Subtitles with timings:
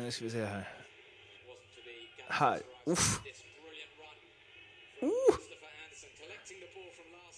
[0.00, 0.68] Nu ska vi se här.
[2.28, 2.60] Här.
[2.84, 3.20] Uff.
[5.02, 5.08] Uh.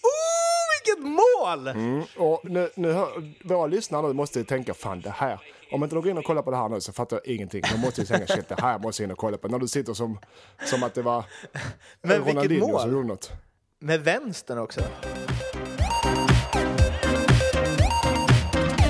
[0.03, 1.69] Oh, vilket mål!
[1.69, 5.39] Mm, och nu, nu hör, våra lyssnare nu måste ju tänka, fan det här.
[5.73, 7.63] Om inte de går in och kollar på det här nu så fattar jag ingenting.
[7.73, 9.49] De måste ju tänka, shit det här måste jag in och kolla på.
[9.49, 10.19] När du sitter som,
[10.65, 11.25] som att det var
[12.03, 12.81] Men vilket Ronaldinho mål!
[12.81, 13.33] som gjorde något.
[13.79, 14.81] Med vänstern också.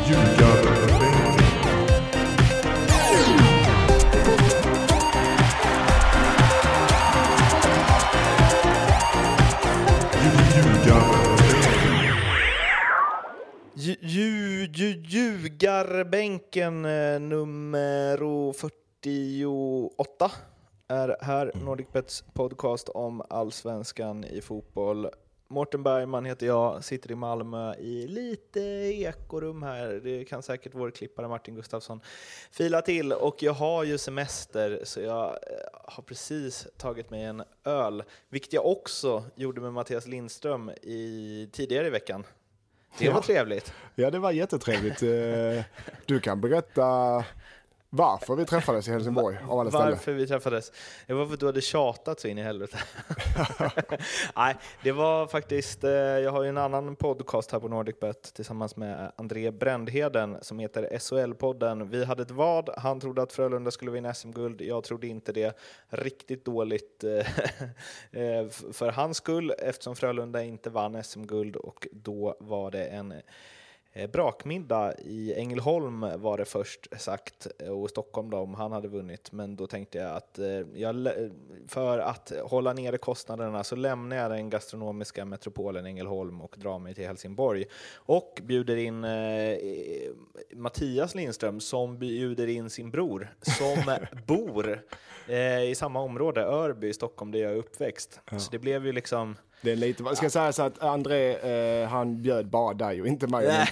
[0.09, 0.52] Ju-
[14.75, 20.31] Ljugarbänken eh, nummer 48
[20.89, 21.53] är här.
[21.55, 25.09] Nordicbets podcast om allsvenskan i fotboll.
[25.49, 30.01] Mårten Bergman heter jag, sitter i Malmö i lite ekorum här.
[30.05, 32.01] Det kan säkert vår klippare Martin Gustafsson
[32.51, 33.13] fila till.
[33.13, 35.35] Och jag har ju semester, så jag eh,
[35.85, 38.03] har precis tagit mig en öl.
[38.29, 42.25] Vilket jag också gjorde med Mattias Lindström i, tidigare i veckan.
[42.99, 43.73] Det var trevligt.
[43.95, 45.03] Ja, det var jättetrevligt.
[45.03, 45.65] Eh,
[46.07, 47.25] Du kan berätta
[47.95, 49.91] varför vi träffades i Helsingborg av alla ställen.
[49.91, 50.73] Varför vi träffades?
[51.07, 52.79] Det var för att du hade tjatat så in i helvete.
[54.37, 58.77] Nej, det var faktiskt, eh, jag har ju en annan podcast här på NordicBet tillsammans
[58.77, 61.89] med André Brändheden som heter SHL-podden.
[61.89, 65.59] Vi hade ett vad, han trodde att Frölunda skulle vinna SM-guld, jag trodde inte det.
[65.89, 72.71] Riktigt dåligt eh, eh, för hans skull eftersom Frölunda inte vann SM-guld och då var
[72.71, 73.15] det en
[74.13, 79.33] Brakmiddag i Ängelholm var det först sagt eh, och Stockholm då om han hade vunnit.
[79.33, 81.09] Men då tänkte jag att eh, jag,
[81.69, 86.95] för att hålla nere kostnaderna så lämnar jag den gastronomiska metropolen Ängelholm och drar mig
[86.95, 89.59] till Helsingborg och bjuder in eh,
[90.53, 93.97] Mattias Lindström som bjuder in sin bror som
[94.27, 94.83] bor
[95.29, 98.21] eh, i samma område, Örby i Stockholm där jag är uppväxt.
[98.39, 101.35] Så det blev ju liksom Det är lite, jag ska säga så att André,
[101.83, 103.47] eh, han bjöd bara dig och inte mig.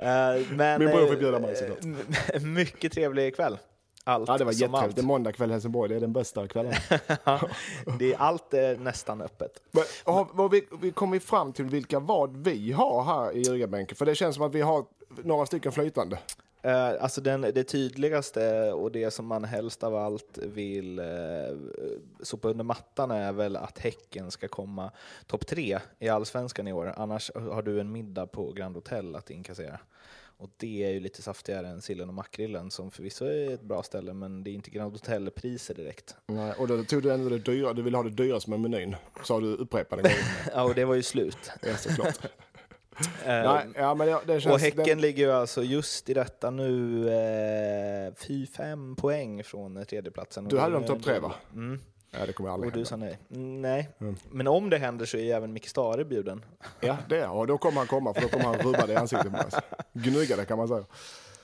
[0.00, 2.42] Eh, men, Min bror får eh, bjuda mig, såklart.
[2.42, 3.58] Mycket trevlig kväll.
[4.04, 4.96] Allt Ja, det var jättetrevligt.
[4.96, 6.74] Det är måndag kväll i Helsingborg, det är den bästa kvällen.
[7.98, 9.50] det är allt är nästan öppet.
[9.70, 13.96] Men, har, har vi, vi kommit fram till vilka vad vi har här i Ljugarbänken?
[13.96, 14.84] För det känns som att vi har
[15.24, 16.18] några stycken flytande.
[16.66, 21.04] Eh, alltså den, det tydligaste och det som man helst av allt vill eh,
[22.22, 24.90] sopa under mattan är väl att Häcken ska komma
[25.26, 26.94] topp tre i allsvenskan i år.
[26.96, 29.80] Annars har du en middag på Grand Hotel att inkassera.
[30.38, 33.82] Och det är ju lite saftigare än sillen och makrillen som förvisso är ett bra
[33.82, 36.16] ställe men det är inte Grand Hotel-priser direkt.
[36.26, 38.96] Nej, och då tog du ändå det dyra, du ville ha det dyraste med menyn.
[39.24, 40.16] Sa du upprepade gånger.
[40.54, 41.50] Ja, och det var ju slut.
[41.62, 42.18] Ja, såklart.
[43.26, 44.54] Nej, ja, men det, det känns...
[44.54, 49.84] och Häcken den, ligger ju alltså just i detta nu eh, fy fem poäng från
[49.84, 50.44] tredjeplatsen.
[50.48, 51.32] Du hade dem är topp tre, va?
[51.54, 51.80] Mm.
[52.10, 52.88] ja, det kommer aldrig Och du hända.
[52.88, 53.18] sa nej.
[53.30, 54.16] Mm, Nej, Mm.
[54.30, 56.44] men om det händer så är även Micke Stare bjuden.
[56.80, 57.26] Ja, det.
[57.26, 59.54] Och då kommer han komma, för då kommer han rubba det i ansiktet på oss.
[59.92, 60.84] Gnugga det kan man säga.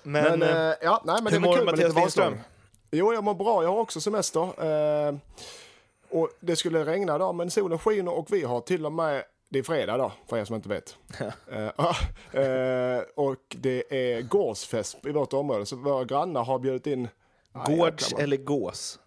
[0.02, 2.38] Men, Men, eh, eh, ja, nej, men det hur är mår kul Mattias Lindström?
[2.90, 3.62] Jo, jag mår bra.
[3.62, 4.42] Jag har också semester.
[5.08, 5.14] Eh,
[6.10, 9.58] och det skulle regna idag, men solen skiner och vi har till och med det
[9.58, 10.96] är fredag då, för er som inte vet.
[11.52, 17.08] Eh, eh, och det är gårdsfest i vårt område, så våra grannar har bjudit in
[17.52, 18.98] Aj, Gårds eller gås?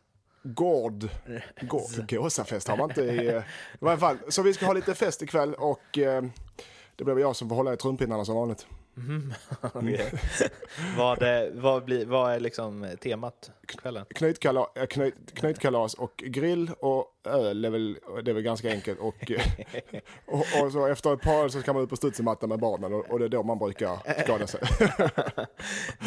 [0.44, 1.09] Gård.
[1.61, 2.09] Gård.
[2.09, 3.28] Gåsafest har man inte i...
[3.28, 3.44] eh, I
[3.79, 4.17] varje fall.
[4.28, 5.81] Så vi ska ha lite fest ikväll och
[6.95, 8.67] det blir jag som får hålla i trumpinnarna som vanligt.
[9.61, 10.11] Okej.
[10.97, 14.06] vad, är, vad, blir, vad är liksom temat kvällen?
[14.09, 19.00] Knytkala, äh, knyt, knytkalas och grill och öl är väl, det är väl ganska enkelt.
[19.00, 19.41] Och, eh,
[20.25, 22.94] och, och så efter ett par öl så ska man ut på studsemattan med barnen
[22.94, 24.61] och, och det är då man brukar skada sig.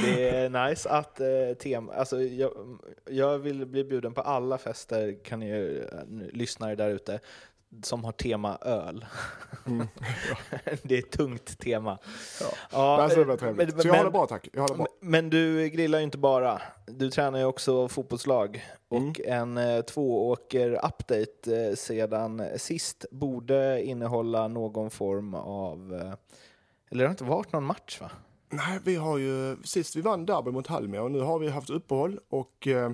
[0.04, 1.26] Det är nice att eh,
[1.62, 2.78] tema, alltså jag,
[3.10, 5.98] jag vill bli bjuden på alla fester, kan ni eh,
[6.32, 7.20] lyssnare där ute,
[7.82, 9.06] som har tema öl.
[10.82, 11.98] det är ett tungt tema.
[12.72, 13.72] Ja, Men så det var eh, trevligt.
[13.74, 14.48] men- Så jag men- det bra tack.
[14.52, 14.86] Jag det bra.
[15.00, 16.62] Men du grillar ju inte bara.
[16.86, 18.64] Du tränar ju också fotbollslag.
[18.88, 25.94] Och en eh, tvååker-update eh, sedan sist borde innehålla någon form av...
[25.94, 26.12] Eh,
[26.90, 28.10] eller det har inte varit någon match va?
[28.50, 31.70] Nej, vi har ju, sist vi vann derby mot Halmia och nu har vi haft
[31.70, 32.66] uppehåll och...
[32.66, 32.90] Eh,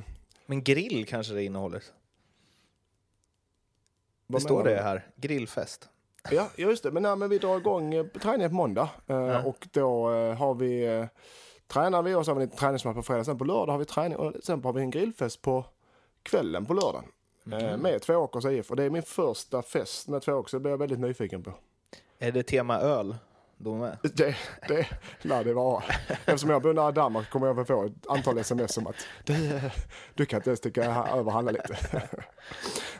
[0.46, 1.82] Men grill kanske det innehåller?
[4.34, 5.06] Det vad står menar det här.
[5.16, 5.88] Grillfest.
[6.30, 6.90] Ja, ja, just det.
[6.90, 10.54] Men, nej, men vi drar igång eh, träningen på måndag eh, och då eh, har
[10.54, 11.06] vi
[11.66, 13.24] tränar vi och så har vi en träningsmatch på fredag.
[13.24, 15.64] Sen på lördag har vi träning och sen har vi en grillfest på
[16.22, 17.04] kvällen på lördagen.
[17.52, 20.78] Eh, med Tvååkers IF och det är min första fest med Tvååkers det blir jag
[20.78, 21.52] väldigt nyfiken på.
[22.18, 23.16] Är det tema öl?
[23.56, 23.98] då med?
[24.02, 24.36] Det,
[24.68, 24.86] det
[25.22, 25.82] lär det vara.
[26.08, 29.60] Eftersom jag bor nära Danmark kommer jag väl få ett antal sms om att du,
[30.14, 32.02] du kan inte ens sticka över och handla lite.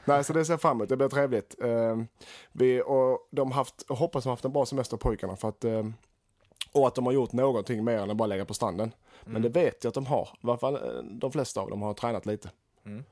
[0.05, 0.89] Nej, så det ser fram emot.
[0.89, 1.63] Det blir trevligt.
[1.63, 1.97] Eh,
[2.53, 5.83] vi, och de haft, hoppas de har haft en bra semester pojkarna för att, eh,
[6.73, 8.95] och att de har gjort någonting mer än att bara lägga på stranden.
[9.25, 10.29] Men det vet jag att de har.
[10.33, 12.51] I alla fall eh, de flesta av dem har tränat lite.
[12.87, 13.05] Mm.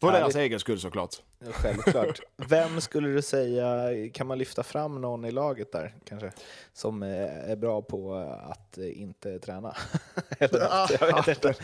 [0.00, 0.22] För Härligt.
[0.22, 1.10] deras egen skull såklart.
[1.52, 2.20] Självklart.
[2.36, 6.32] Vem skulle du säga, kan man lyfta fram någon i laget där kanske,
[6.72, 9.74] som eh, är bra på att eh, inte träna?
[10.38, 11.54] Vet inte.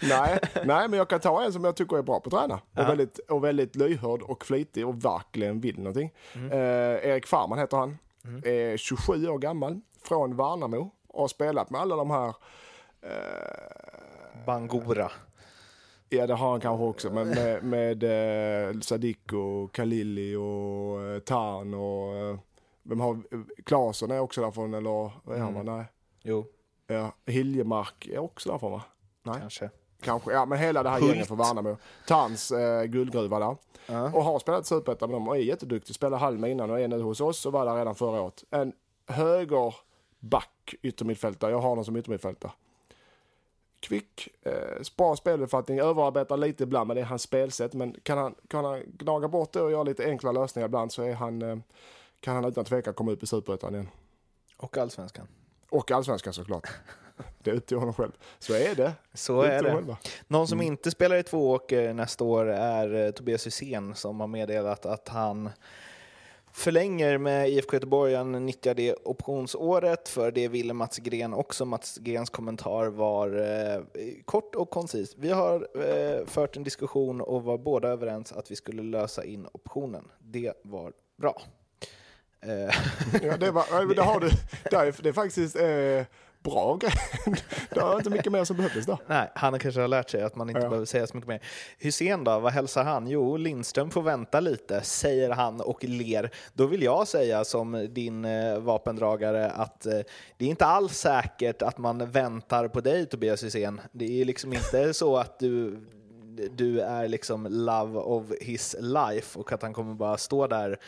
[0.00, 2.54] nej, nej, men jag kan ta en som jag tycker är bra på att träna.
[2.54, 2.88] Och, Ja.
[2.88, 6.12] väldigt, och väldigt lyhörd och flitig och verkligen vill någonting.
[6.34, 6.52] Mm.
[6.52, 7.98] Eh, Erik Farman heter han.
[8.44, 9.80] Är 27 år gammal.
[10.02, 10.90] Från Värnamo.
[11.08, 12.34] Och har spelat med alla de här
[14.46, 15.10] Bangora.
[16.08, 18.02] Ja, det har han kanske också, men med, med
[18.74, 22.38] eh, Sadik och Kalili och eh, Tarn och eh,
[22.82, 23.22] vem har,
[23.64, 25.54] Claesson är också därifrån, eller vad är han?
[25.54, 25.62] va?
[25.62, 25.84] Nej.
[26.22, 26.46] Jo,
[26.86, 28.82] Ja, Hiljemark är också därifrån va?
[29.22, 29.70] Nej, kanske.
[30.02, 30.32] kanske.
[30.32, 31.10] Ja, men hela det här Hult.
[31.12, 31.76] gänget från Värnamo.
[32.06, 33.56] Tarns eh, guldgruva där.
[33.86, 34.10] Ja.
[34.14, 35.94] Och har spelat Superettan med dem och är jätteduktig.
[35.94, 38.44] Spelade Halmstad innan och är nu hos oss och var där redan förra året.
[38.50, 38.72] En
[39.06, 41.50] högerback yttermittfältare.
[41.50, 42.52] Jag har honom som yttermittfältare.
[43.80, 44.52] Kvick, eh,
[44.96, 47.74] bra speluppfattning, överarbetar lite ibland men det är hans spelsätt.
[47.74, 51.02] Men kan han, kan han gnaga bort det och göra lite enkla lösningar ibland så
[51.02, 51.58] är han, eh,
[52.20, 53.88] kan han utan tvekan komma upp i Superettan igen.
[54.56, 55.28] Och allsvenskan.
[55.70, 56.68] Och allsvenskan såklart.
[57.38, 58.12] Det är upp till honom själv.
[58.38, 58.92] Så är det.
[59.14, 59.74] Så Upp är det.
[59.74, 59.96] själva.
[60.26, 64.86] Någon som inte spelar i Tvååker nästa år är eh, Tobias Hysén som har meddelat
[64.86, 65.50] att han
[66.52, 68.14] förlänger med IFK Göteborg.
[68.14, 71.64] Han nyttjar det optionsåret för det ville Mats Gren också.
[71.64, 73.82] Mats Grens kommentar var eh,
[74.24, 75.14] kort och koncis.
[75.18, 79.46] Vi har eh, fört en diskussion och var båda överens att vi skulle lösa in
[79.52, 80.04] optionen.
[80.18, 81.42] Det var bra.
[82.40, 82.74] Eh,
[83.22, 84.28] Ja, det, var, det har du.
[84.70, 86.06] Det är, det är faktiskt eh,
[86.50, 86.92] bra grej.
[87.70, 88.98] Det var inte mycket mer som behövdes där.
[89.06, 90.68] Nej, han kanske har lärt sig att man inte Ja.
[90.68, 91.40] behöver säga så mycket mer.
[91.78, 93.06] Hussein då, vad hälsar han?
[93.08, 96.30] Jo, Lindström får vänta lite, säger han och ler.
[96.54, 99.98] Då vill jag säga som din eh, vapendragare att eh,
[100.36, 103.80] det är inte alls säkert att man väntar på dig Tobias Hysén.
[103.92, 105.80] Det är liksom inte så att du
[106.56, 110.78] du är liksom love of his life och att han kommer bara stå där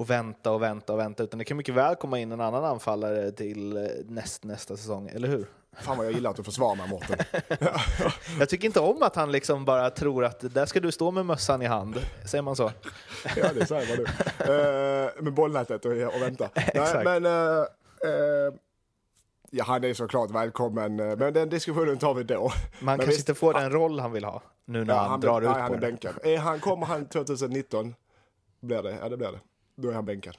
[0.00, 2.64] och vänta och vänta och vänta, utan det kan mycket väl komma in en annan
[2.64, 5.46] anfallare till eh, näst, nästa säsong, eller hur?
[5.80, 7.16] Fan vad jag gillar att du försvarar mig Mårten.
[8.38, 11.26] Jag tycker inte om att han liksom bara tror att där ska du stå med
[11.26, 12.00] mössan i hand.
[12.26, 12.70] Säger man så?
[13.36, 14.52] Ja, det säger man nu.
[14.52, 16.48] Uh, med bollnätet och, och vänta.
[16.74, 17.58] Nej, men, eh,
[18.04, 18.54] eh,
[19.50, 22.38] ja, han är såklart välkommen, men den diskussionen tar vi då.
[22.42, 25.20] Man Men kanske visst- inte får den roll han vill ha nu när Ja, han,
[25.20, 25.86] drar nej, ut han på är det.
[25.86, 26.14] bänkad.
[26.22, 27.94] Är han, kommer han 2019,
[28.60, 29.38] blir det, ja det blir det.
[29.80, 30.36] Då är han bänkad.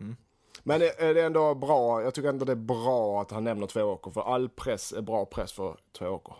[0.00, 0.16] Mm.
[0.62, 3.66] Men det är det ändå bra, jag tycker ändå det är bra att han nämner
[3.66, 6.34] Tvååker, för all press är bra press för Tvååker.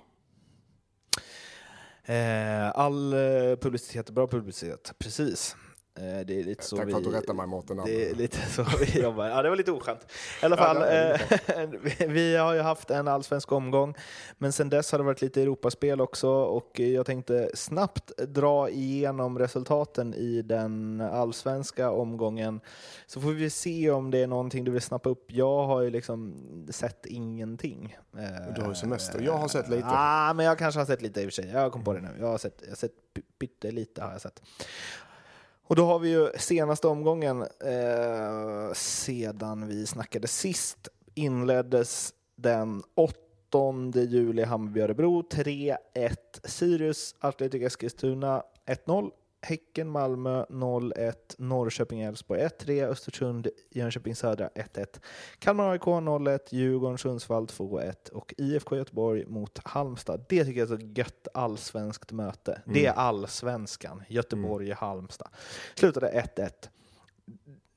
[2.05, 5.57] Eh, all eh, publicitet är bra publicitet, precis.
[5.95, 7.81] Eh, det är lite så Tack för att du rättar mig Mårten.
[7.85, 9.27] Det är lite så vi jobbar.
[9.29, 10.01] Ja, det var lite oskönt.
[10.43, 11.13] I alla Ja, fall, är
[11.57, 13.95] eh, vi- har ju haft en allsvensk omgång,
[14.39, 18.71] men sen dess har det varit lite Europaspel också och eh, jag tänkte snabbt dra
[18.71, 22.61] igenom resultaten i den allsvenska omgången.
[23.07, 25.25] Så får vi se om det är någonting du vill snappa upp.
[25.33, 26.35] Jag har ju liksom
[26.71, 27.97] sett ingenting.
[28.19, 29.21] Eh, Du har ju semester.
[29.21, 29.87] Jag har sett lite.
[29.87, 31.51] Ah, men jag kanske har sett lite i och för sig.
[31.51, 32.09] Jag kom på det nu.
[32.21, 34.43] Jag har sett, jag har sett py- pyttelite har jag sett.
[35.73, 43.19] Och då har vi ju senaste omgången eh, sedan vi snackade sist inleddes den 8
[43.95, 45.77] juli Hammarby-Örebro 3-1
[46.45, 49.11] Sirius Atletic Eskilstuna 1-0
[49.45, 55.01] Häcken Malmö 0-1 Norrköping Elfsborg 1-3 Östersund Jönköping Södra 1-1
[55.39, 60.25] Kalmar AIK 0-1 Djurgården Sundsvall 2-1 och IFK Göteborg mot Halmstad.
[60.29, 62.63] Det tycker jag är ett gött allsvenskt möte.
[62.67, 64.03] Det är allsvenskan.
[64.09, 65.29] Göteborg-Halmstad.
[65.75, 66.69] Slutade 1-1.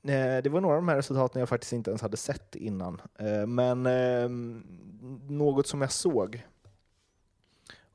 [0.02, 3.00] Eh, Det var några av de här resultaten jag faktiskt inte ens hade sett innan.
[3.18, 4.28] Eh, Men eh,
[5.28, 6.46] något som jag såg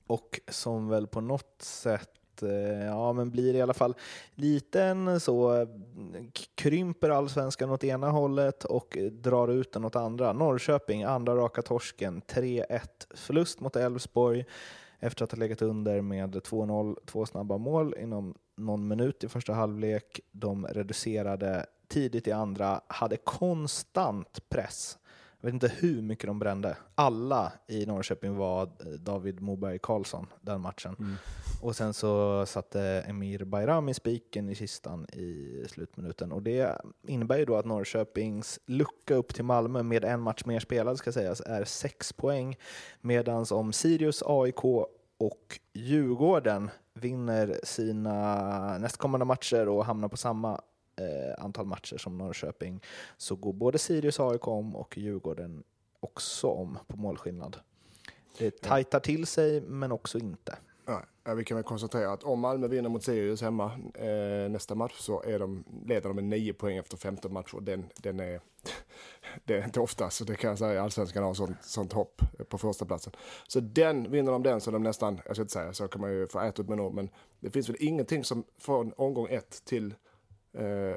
[0.08, 2.10] och som väl på något sätt
[2.44, 3.96] Eh, ja, men blir i alla fall
[4.36, 5.68] liten så eh,
[6.56, 10.34] krymper allsvenskan åt ena hållet och drar ut den åt andra.
[10.34, 12.82] Norrköping, andra raka torsken, 3-1
[13.16, 14.46] förlust mot Elfsborg
[15.00, 19.54] efter att ha legat under med 2-0, två snabba mål inom någon minut i första
[19.54, 20.20] halvlek.
[20.32, 24.98] De reducerade tidigt i andra, hade konstant press
[25.42, 26.78] jag vet inte hur mycket de brände.
[26.96, 30.96] Alla i Norrköping var David Moberg Karlsson den matchen.
[31.00, 31.16] Mm.
[31.62, 36.32] Och sen så satte Emir Bayrami spiken i kistan i slutminuten.
[36.32, 40.60] Och det innebär ju då att Norrköpings lucka upp till Malmö med en match mer
[40.60, 42.56] spelad ska sägas är sex poäng.
[43.02, 44.66] Medan om Sirius, AIK
[45.18, 50.62] och Djurgården vinner sina nästkommande matcher och hamnar på samma
[50.96, 52.82] eh, antal matcher som Norrköping
[53.18, 55.64] så går både Sirius AIK om och Djurgården
[56.00, 57.58] också om på målskillnad.
[58.38, 60.58] Det tajtar till sig, men också inte.
[61.24, 64.96] Nej, vi kan väl konstatera att om Malmö vinner mot Sirius hemma eh, nästa match
[64.98, 67.60] så är de, leder de med 9 poäng efter 15 matcher.
[67.62, 68.42] Den, den är,
[69.46, 70.84] det är inte ofta, så det kan jag säga.
[70.84, 73.14] Allsvenskan har sånt, sånt hopp på första platsen.
[73.48, 76.02] Så den, vinner de den så är de nästan, jag ska inte säga så kan
[76.02, 79.28] man ju få äta upp med ord, men det finns väl ingenting som från omgång
[79.30, 79.94] ett till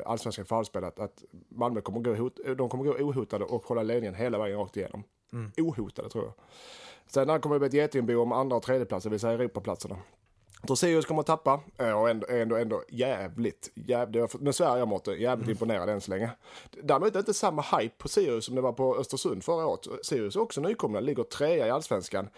[0.04, 4.38] allsvenskan förspelat att Malmö kommer gå, hot, de kommer gå ohotade och hålla ledningen hela
[4.38, 5.04] vägen rakt igenom.
[5.32, 5.52] Mm.
[5.58, 6.34] Ohotade tror jag.
[7.06, 9.96] Sen kommer det bli ett getingbo om andra och tredje plats, det vill säga Europaplatserna.
[10.66, 15.50] Torsius kommer att tappa och ändå, ändå, ändå jävligt, jävligt mot det, jävligt mm.
[15.50, 16.30] imponerad än så länge.
[16.82, 19.86] Däremot är det inte samma hype på Sirius som det var på Östersund förra året.
[20.02, 22.28] Sirius är också nykomna, ligger trea i allsvenskan.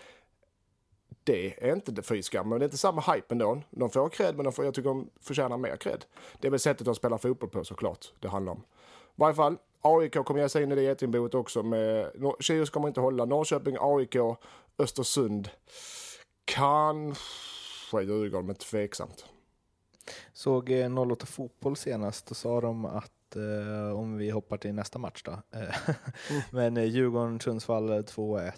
[1.26, 3.62] Det är inte det fy skam, men det är inte samma hype ändå.
[3.70, 6.04] De får cred, men de får, jag tycker de förtjänar mer cred.
[6.40, 8.58] Det är väl sättet att spela fotboll på såklart det handlar om.
[8.58, 8.62] I
[9.14, 11.62] varje fall, AIK kommer ge sig in i det getingboet också.
[11.62, 13.24] Med, Sirius kommer inte hålla.
[13.24, 14.16] Norrköping, AIK,
[14.78, 15.48] Östersund.
[16.44, 19.24] Kanske Djurgården, men tveksamt.
[20.32, 24.98] Såg 08 eh, Fotboll senast, då sa de att eh, om vi hoppar till nästa
[24.98, 25.42] match då.
[26.30, 26.42] Mm.
[26.50, 28.52] Men eh, Djurgården-Sundsvall 2-1.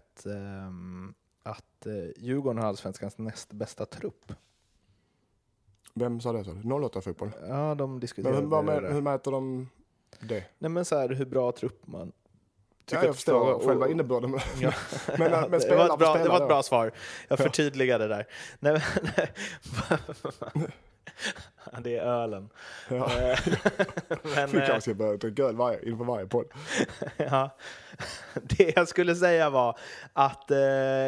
[1.49, 4.33] Eh, att eh, Djurgården har allsvenskans näst bästa trupp.
[5.95, 6.45] Vem sa det?
[6.45, 6.81] Så?
[6.85, 7.31] 08 Fotboll?
[7.49, 9.69] Ja, de diskuterade men, hur, hur, hur mäter de
[10.21, 10.45] det?
[10.59, 12.13] Nej men så här, hur bra trupp man
[12.91, 14.39] Ja, jag förstår och, själva innebörden.
[14.61, 14.73] Ja.
[15.19, 16.93] men, men, men det, var ett bra, det var ett bra svar.
[17.29, 18.27] Jag förtydligade där.
[18.61, 18.83] Nej, men,
[21.83, 22.51] det är ölen.
[22.89, 22.97] Ja.
[22.97, 23.39] Eh,
[24.35, 26.47] men, Vi kanske ska börja dricka öl varje, inför varje podd.
[27.17, 27.51] ja.
[28.35, 29.79] Det jag skulle säga var
[30.13, 30.59] att eh,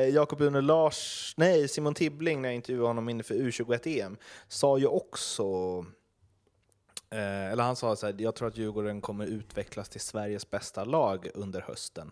[0.08, 4.16] Jakob Une Lars, nej Simon Tibbling när jag intervjuade honom inför U21-EM
[4.48, 5.44] sa ju också
[7.10, 10.84] Eh, eller han sa så här, jag tror att Djurgården kommer utvecklas till Sveriges bästa
[10.84, 12.10] lag under hösten.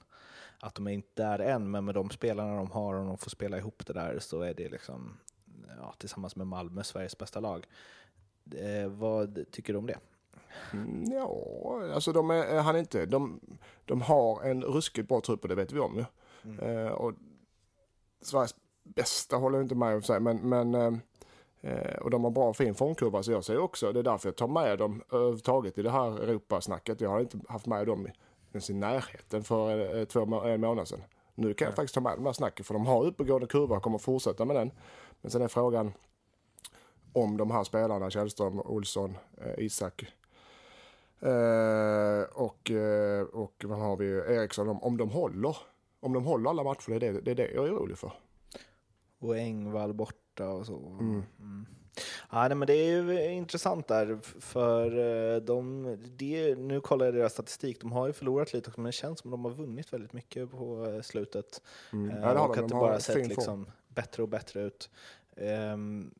[0.61, 3.31] Att de är inte där än, men med de spelarna de har och de får
[3.31, 5.19] spela ihop det där så är det liksom,
[5.81, 7.67] ja, tillsammans med Malmö Sveriges bästa lag.
[8.55, 9.99] Eh, vad tycker du om det?
[10.73, 11.41] Mm, ja,
[11.95, 13.41] alltså de är, han inte, de,
[13.85, 16.05] de har en ruskigt bra trupp och det vet vi om ju.
[16.45, 16.87] Mm.
[16.87, 17.13] Eh, och
[18.21, 20.93] Sveriges bästa håller jag inte med om, men, men eh,
[21.61, 24.37] Eh, och de har bra fin formkurva så jag säger också, det är därför jag
[24.37, 27.01] tar med dem överhuvudtaget i det här Europasnacket.
[27.01, 28.09] Jag har inte haft med dem
[28.53, 31.03] ens i närheten för eh, två, en månad sedan.
[31.35, 33.83] Nu kan jag faktiskt ta med de här snacken för de har uppåtgående kurva och
[33.83, 34.71] kommer fortsätta med den.
[35.21, 35.93] Men sen är frågan
[37.23, 40.03] om de här spelarna, Källström, Olsson, eh, Isak
[41.21, 45.57] eh, och, eh, och vad har vi, Eriksson, om, om de håller.
[46.01, 48.13] Om de håller alla matcher, det är det, det, är det jag är orolig för.
[49.19, 50.77] Och Engvall borta och så.
[50.77, 51.23] Mm.
[51.41, 51.67] Mm.
[52.31, 54.87] Ja, nej, men det är ju intressant där, för
[55.35, 58.93] eh, de, de, nu kollar jag deras statistik, de har ju förlorat lite men det
[58.93, 61.63] känns som att de har vunnit väldigt mycket på eh, slutet.
[61.93, 62.23] Mm.
[62.23, 64.91] Ja, det och att det bara sett liksom bättre och bättre ut.
[65.37, 66.15] Um,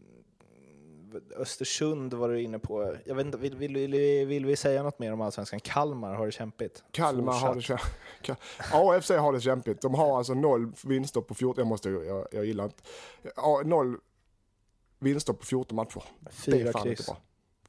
[1.37, 2.97] Östersund var du inne på.
[3.05, 5.61] Jag vet inte, vill, vill, vill, vill, vi säga något mer om allsvenskan?
[5.61, 6.85] Kalmar har det kämpigt.
[6.91, 8.39] Kalmar har det kämpigt.
[8.73, 9.83] AFC har det kämpigt.
[9.83, 12.83] De har alltså noll vinster på 14, jag måste, jag, jag gillar inte,
[13.37, 13.97] ja, noll
[14.99, 16.03] vinster på 14 matcher.
[16.31, 17.01] Fyra det är fan kryss.
[17.01, 17.21] inte bra.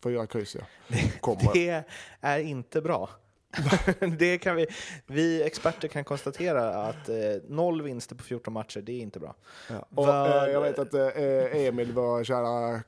[0.04, 0.62] Fyra kryss, ja.
[1.22, 1.54] Kommer.
[1.54, 1.84] Det
[2.22, 3.10] är inte bra.
[4.20, 4.68] det kan vi,
[5.08, 7.16] vi experter kan konstatera att eh,
[7.48, 9.36] noll vinster på 14 matcher, det är inte bra.
[9.70, 9.86] Ja.
[9.96, 12.82] Och, Var, eh, jag vet att eh, Emil, vår kära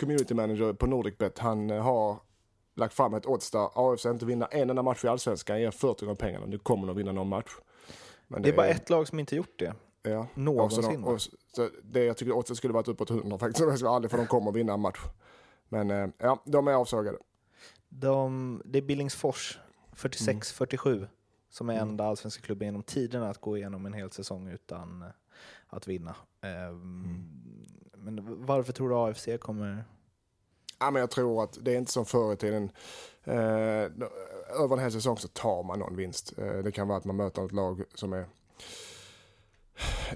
[0.00, 2.18] community manager på Nordicbet, han eh, har
[2.76, 6.04] lagt fram ett odds där AFC inte vinner en enda match i Allsvenskan, ger 40
[6.04, 6.46] gånger pengarna.
[6.46, 7.50] Nu kommer de vinna någon match.
[8.28, 9.74] Men det, det är bara ett lag som inte gjort det.
[10.02, 10.26] Ja.
[10.34, 11.04] Någonsin.
[11.04, 11.30] Och så,
[11.62, 14.52] och, det, jag tycker oddset skulle varit uppåt 100 faktiskt, ska aldrig för de kommer
[14.52, 15.00] vinna en match.
[15.68, 17.18] Men eh, ja, de är avsågade.
[17.88, 19.58] De, det är Billingsfors,
[19.96, 21.06] 46-47, mm.
[21.50, 21.88] som är mm.
[21.88, 25.08] enda allsvenska klubben genom tiderna att gå igenom en hel säsong utan eh,
[25.68, 26.16] att vinna.
[26.42, 27.34] Um, mm.
[27.96, 29.84] Men varför tror du AFC kommer...
[30.78, 32.70] Ja, men jag tror att det är inte som förr i tiden.
[33.24, 33.36] Eh,
[34.60, 36.38] över en hel säsong så tar man någon vinst.
[36.38, 38.26] Eh, det kan vara att man möter ett lag som är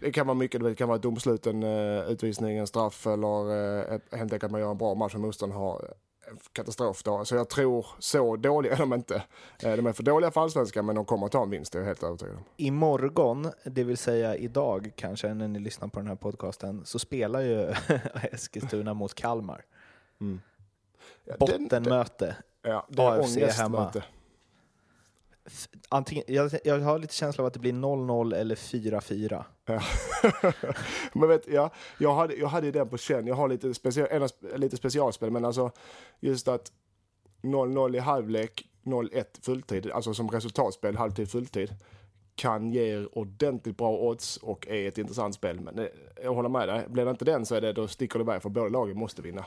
[0.00, 4.00] det kan vara mycket, det kan vara ett domsluten uh, utvisning, en straff eller uh,
[4.10, 5.94] helt enkelt att man gör en bra match och motståndaren har en
[6.52, 7.24] katastrof då.
[7.24, 9.14] Så jag tror, så dåliga är de inte.
[9.62, 11.78] Eh, De är för dåliga för allsvenskan, men de kommer att ta en vinst, det
[11.78, 12.44] är jag helt övertygad om.
[12.56, 17.40] Imorgon, det vill säga idag kanske när ni lyssnar på den här podcasten, så spelar
[17.40, 17.74] ju
[18.32, 19.64] Eskilstuna mot Kalmar.
[20.18, 22.36] Ja, den- Bottenmöte.
[22.62, 24.04] Ja, det är AFC ångestmöte.
[25.88, 29.44] Antingen, jag, jag har lite känsla av att det blir 0-0 eller 4-4.
[29.66, 29.82] Ja.
[31.12, 33.26] men vet, ja, jag, hade, jag hade ju den på känn.
[33.26, 35.70] Jag har lite, special, lite specialspel, men alltså
[36.20, 36.72] just att
[37.42, 41.74] 0-0 i halvlek, 0-1 fulltid, alltså som resultatspel, halvtid, fulltid,
[42.34, 45.60] kan ge ordentligt bra odds och är ett intressant spel.
[45.60, 45.88] Men
[46.22, 48.42] jag håller med dig, blir det inte den så är det, då sticker det iväg
[48.42, 49.44] för båda lagen måste vinna.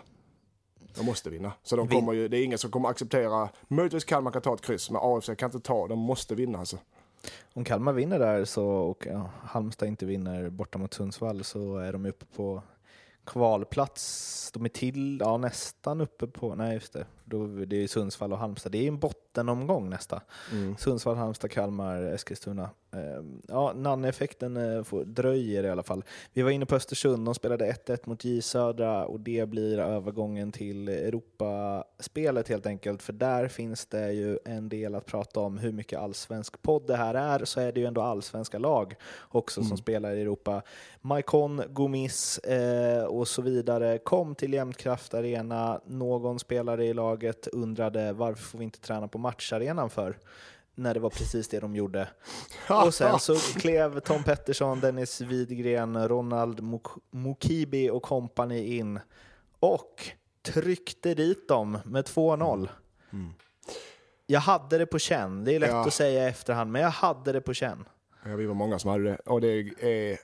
[0.96, 1.54] De måste vinna.
[1.64, 4.62] Så de kommer ju, det är ingen som kommer acceptera, möjligtvis Kalmar kan ta ett
[4.62, 6.78] kryss, men AFC kan inte ta, de måste vinna alltså.
[7.54, 11.94] Om Kalmar vinner där så, och ja, Halmstad inte vinner borta mot Sundsvall så är
[11.94, 12.62] de uppe på
[13.26, 14.52] kvalplats.
[14.54, 18.40] De är till, ja nästan uppe på, nej just det, Då, det är Sundsvall och
[18.40, 18.72] Halmstad.
[18.72, 19.00] Det är en
[19.32, 20.22] bottenomgång nästa.
[20.78, 22.70] Sundsvall, Halmstad, Kalmar, Eskilstuna.
[22.94, 26.04] Eh, Ja, Nanne-effekten eh, dröjer i alla fall.
[26.34, 30.52] Vi var inne på Östersund, de spelade 1-1 mot J Södra och det blir övergången
[30.52, 33.02] till Europaspelet helt enkelt.
[33.04, 36.96] För där finns det ju en del att prata om hur mycket allsvensk podd det
[36.96, 38.96] här är, så är det ju ändå allsvenska lag
[39.30, 40.62] också som spelar i Europa.
[41.02, 45.82] Maikon, Gomis eh, och så vidare kom till Jämtkraft Arena.
[45.86, 50.18] Någon spelare i laget undrade varför får vi inte träna på matcharenan för?
[50.76, 52.08] När det var precis det de gjorde.
[52.86, 59.00] Och sen så klev Tom Pettersson, Dennis Widgren, Ronald Mok- Mokibi och kompani in
[59.60, 60.10] och
[60.42, 62.70] tryckte dit dem med 2-0.
[64.28, 65.44] Jag hade det på känn.
[65.44, 65.88] Det är lätt Ja.
[65.88, 67.86] att säga i efterhand, men jag hade det på känn.
[68.26, 69.16] Ja, vi var många som hade det.
[69.16, 69.48] Och det
[69.80, 70.18] är,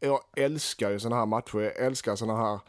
[0.00, 1.58] jag älskar ju sådana här matcher.
[1.58, 2.60] Jag älskar sådana här...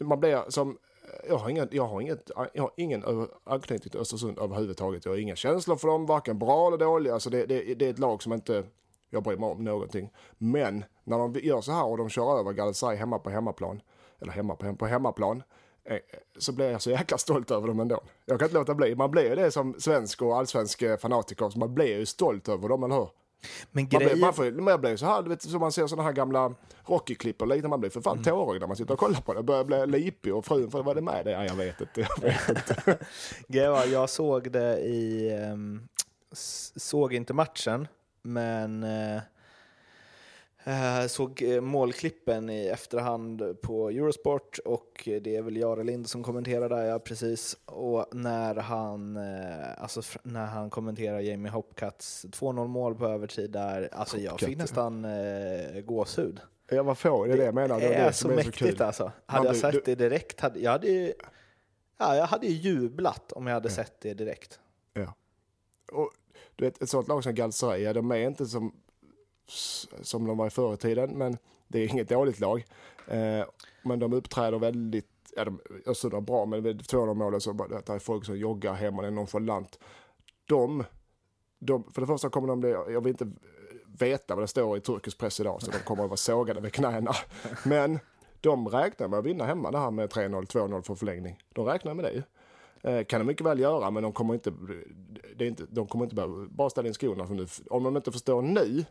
[0.00, 0.78] Man blir som...
[1.28, 5.04] Jag har, ingen, jag, har inget, jag har ingen anknytning till Östersund överhuvudtaget.
[5.04, 7.14] Jag har inga känslor för dem, varken bra eller dåliga.
[7.14, 8.64] Alltså det, det, det är ett lag som inte
[9.10, 10.10] jag bryr mig om någonting.
[10.38, 13.80] Men när de gör så här och de kör över Galatasaray hemma på hemmaplan,
[14.20, 15.42] eller hemma på, på hemmaplan,
[15.84, 15.98] eh,
[16.38, 18.00] så blir jag så jäkla stolt över dem ändå.
[18.24, 18.94] Jag kan inte låta bli.
[18.94, 21.50] Man blir ju det som svensk och allsvensk fanatiker.
[21.50, 23.08] Så man blir ju stolt över dem, eller hur?
[23.72, 24.20] Men Man blir, grejen...
[24.20, 26.54] man, får, man blir så här, du vet, som man ser sådana här gamla
[26.86, 27.68] Rocky-klipp och liknande.
[27.68, 28.24] Man blir för fan Mm.
[28.24, 29.42] tårig när man sitter och kollar på det.
[29.42, 31.30] Börjar bli lipig och frun, för vad är det med det?
[31.30, 32.00] Ja, jag vet inte.
[32.00, 32.98] Jag vet inte.
[33.48, 35.30] Grejen var, jag såg det i...
[35.32, 35.88] ehm,
[36.76, 37.88] såg inte matchen,
[38.22, 39.20] men eh,
[41.08, 46.84] såg eh, målklippen i efterhand på Eurosport och det är väl Jarelind som kommenterar där,
[46.84, 47.56] ja precis.
[47.64, 53.88] Och när han, eh, alltså, när han kommenterar Jamie Hopcats 2-0 mål på övertid där,
[53.92, 56.40] alltså jag fick Hopcat, nästan eh, gåshud.
[56.70, 57.80] Ja, vad får det är det jag menar.
[57.80, 58.82] Det är, det så är mäktigt kul.
[58.82, 59.12] alltså.
[59.26, 61.12] Hade jag sett det direkt, hade, jag hade ju
[61.98, 64.60] ja, jag hade ju jublat om jag hade sett det direkt.
[64.92, 65.14] Ja.
[65.92, 66.10] Och,
[66.56, 68.74] du vet, ett sånt lag som Galatasaray, ja, de är inte som,
[70.02, 72.64] som de var i förr i tiden, men det är inget dåligt lag.
[73.06, 73.44] Eh,
[73.82, 77.52] men de uppträder väldigt, ja, de, Östersund bra, men vid två av de målen så
[77.52, 79.78] bara, det är folk som joggar hemma, det är nonchalant.
[80.46, 80.84] De,
[81.58, 83.30] de, för det första kommer de bli, jag vill inte
[83.98, 86.72] veta vad det står i turkisk press idag, så de kommer att vara sågade vid
[86.72, 87.12] knäna.
[87.64, 87.98] Men
[88.40, 91.42] de räknar med att vinna hemma det här med 3-0, 2-0 för förlängning.
[91.52, 92.22] De räknar med det ju.
[93.04, 94.52] Kan de mycket väl göra, men de kommer inte,
[95.36, 97.26] det är inte, de kommer inte behöva bara ställa in skorna.
[97.26, 98.84] För nu, om de inte förstår nu,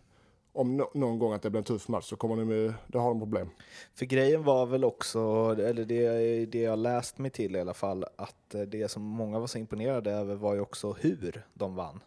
[0.53, 2.99] om no, någon gång att det blir en tuff match, så kommer de ju, då
[2.99, 3.49] har de problem.
[3.93, 5.19] För grejen var väl också,
[5.59, 9.47] eller det, det jag läst mig till i alla fall, att det som många var
[9.47, 12.03] så imponerade över var ju också hur de vann.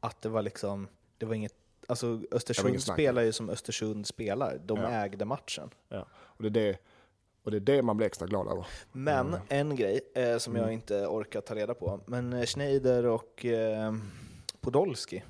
[0.00, 1.54] Att det var liksom, det var inget,
[1.86, 4.88] alltså Östersund spelar ju som Östersund spelar, de Ja.
[4.90, 5.70] ägde matchen.
[5.88, 6.06] Ja.
[6.14, 6.78] Och, det är det,
[7.42, 8.66] och det är det man blir extra glad över.
[8.92, 13.44] Men en grej eh, som jag inte orkar ta reda på, men eh, Schneider och
[13.44, 13.94] eh,
[14.60, 15.22] Podolski,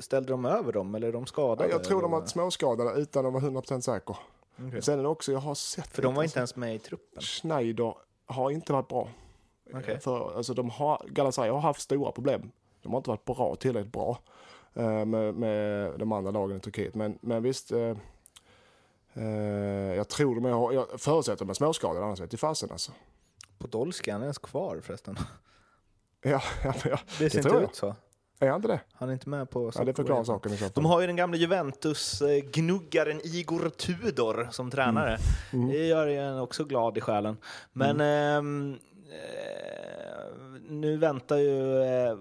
[0.00, 1.70] ställde de över dem eller är de skadade?
[1.70, 2.20] Jag tror de eller?
[2.20, 4.16] varit småskadade utan att vara 100% säker.
[4.68, 4.82] Okej.
[4.82, 7.22] Sen är det också, jag har sett För de var inte ens med i truppen?
[7.22, 7.94] Schneider
[8.26, 9.08] har inte varit bra.
[9.74, 10.00] Okej.
[10.00, 12.50] För, alltså, de har, Galatasaray har haft stora problem.
[12.82, 14.18] De har inte varit bra, tillräckligt bra
[14.74, 16.94] eh, med, med de andra lagen i Turkiet.
[16.94, 17.96] Men, men visst, eh,
[19.14, 19.24] eh,
[19.96, 22.92] jag tror de är, jag förutsätter de är småskadade, annars vet jag fasen alltså.
[23.58, 25.16] Podolski, han är ens kvar förresten?
[26.22, 27.70] Ja, ja, ja Det ser tror inte jag.
[27.70, 27.94] ut så.
[28.46, 28.80] Är han inte det?
[28.92, 31.16] Han är inte med på Ja, det förklarar saken i så De har ju den
[31.16, 35.18] gamla Juventus-gnuggaren Igor Tudor som tränare.
[35.50, 37.36] Det gör en också glad i själen.
[37.72, 38.78] Men ehm,
[39.10, 39.92] eh,
[40.68, 42.16] nu väntar ju eh,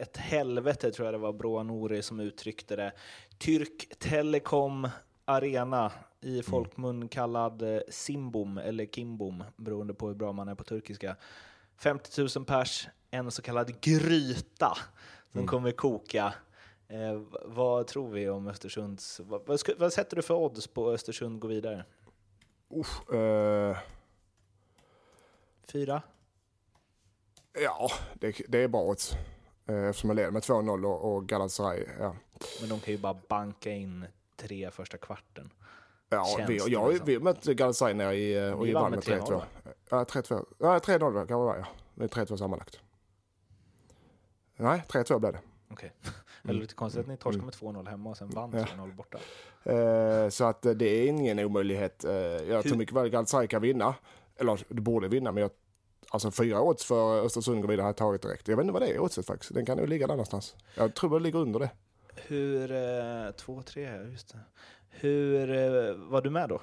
[0.00, 2.92] ett helvete, tror jag det var Broa Nouri som uttryckte det.
[3.38, 4.88] Tyrk Telekom
[5.24, 10.64] Arena i folkmun kallad eh, Simbom eller Kimbom, beroende på hur bra man är på
[10.64, 11.16] turkiska.
[11.76, 14.78] 50 000 pers, en så kallad gryta
[15.38, 16.34] som kommer koka.
[16.88, 19.20] Eh, vad tror vi om Östersunds...
[19.20, 21.84] Vad, vad, vad sätter du för odds på Östersund går vidare?
[22.76, 23.76] Usch, eh,
[25.72, 26.02] Fyra?
[27.62, 29.12] ja, det, det är bra odds.
[29.66, 32.16] Eh, eftersom jag leder med 2-0 och, och Galatasaray, ja.
[32.60, 35.50] Men de kan ju bara banka in tre första kvarten.
[36.08, 37.06] Ja, Känns vi, jag, liksom.
[37.06, 39.30] vi mötte Galatasaray nere i, eh, och vi vann med med 3-0, 3-2.
[39.32, 39.44] va?
[39.88, 40.46] Ja, 3-2.
[40.58, 41.66] Ja, 3-0 kan det vara, ja.
[41.94, 42.80] Det är 3-2 sammanlagt.
[44.58, 45.40] Nej, 3-2 blev det.
[45.70, 45.92] Okej.
[46.44, 48.64] Eller lite konstigt att ni torskade med 2-0 hemma och sen vann Ja.
[48.64, 49.18] 3-0 borta.
[49.64, 52.04] Eh, så att eh, det är ingen omöjlighet.
[52.04, 53.94] Eh, jag tror mycket väl Galatasaray kan vinna.
[54.36, 55.50] Eller det borde vinna, men jag,
[56.10, 58.48] alltså fyra odds för Östersund går vidare har jag tagit direkt.
[58.48, 59.54] Jag vet inte vad det är oddset faktiskt.
[59.54, 60.56] Den kan nog ligga där någonstans.
[60.74, 61.70] Jag tror det ligger under det.
[62.14, 63.32] Hur...
[63.32, 64.38] Två, tre, just det.
[64.90, 65.46] Hur...
[66.10, 66.60] Var du med då?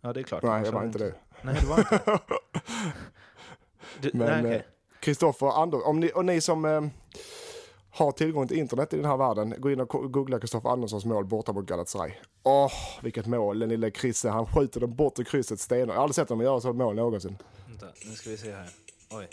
[0.00, 0.42] Ja, det är klart.
[0.42, 1.14] Nej, jag var inte det.
[1.42, 2.18] Nej, du var inte det.
[4.00, 4.66] Du, Men, nej, okej.
[5.00, 6.82] Kristoffer Anders, om ni, och ni som eh,
[7.90, 11.24] har tillgång till internet i den här världen, gå in och googla Kristoffer Anderssons mål
[11.24, 12.12] borta mot Galatasaray.
[12.42, 13.58] Åh, vilket mål!
[13.58, 15.86] Den lille Chrisse, han skjuter den bortre krysset stenar.
[15.86, 17.36] Jag har aldrig sett honom göra så mål någonsin.
[17.68, 18.70] Vänta, nu ska vi se här.
[19.10, 19.28] Oj.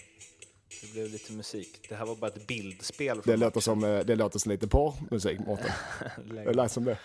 [0.81, 1.85] Det blev lite musik.
[1.89, 3.21] Det här var bara ett bildspel.
[3.25, 5.71] Det låter som, eh, det låter som lite porrmusik, Mårten.
[6.45, 6.97] Det lät som det.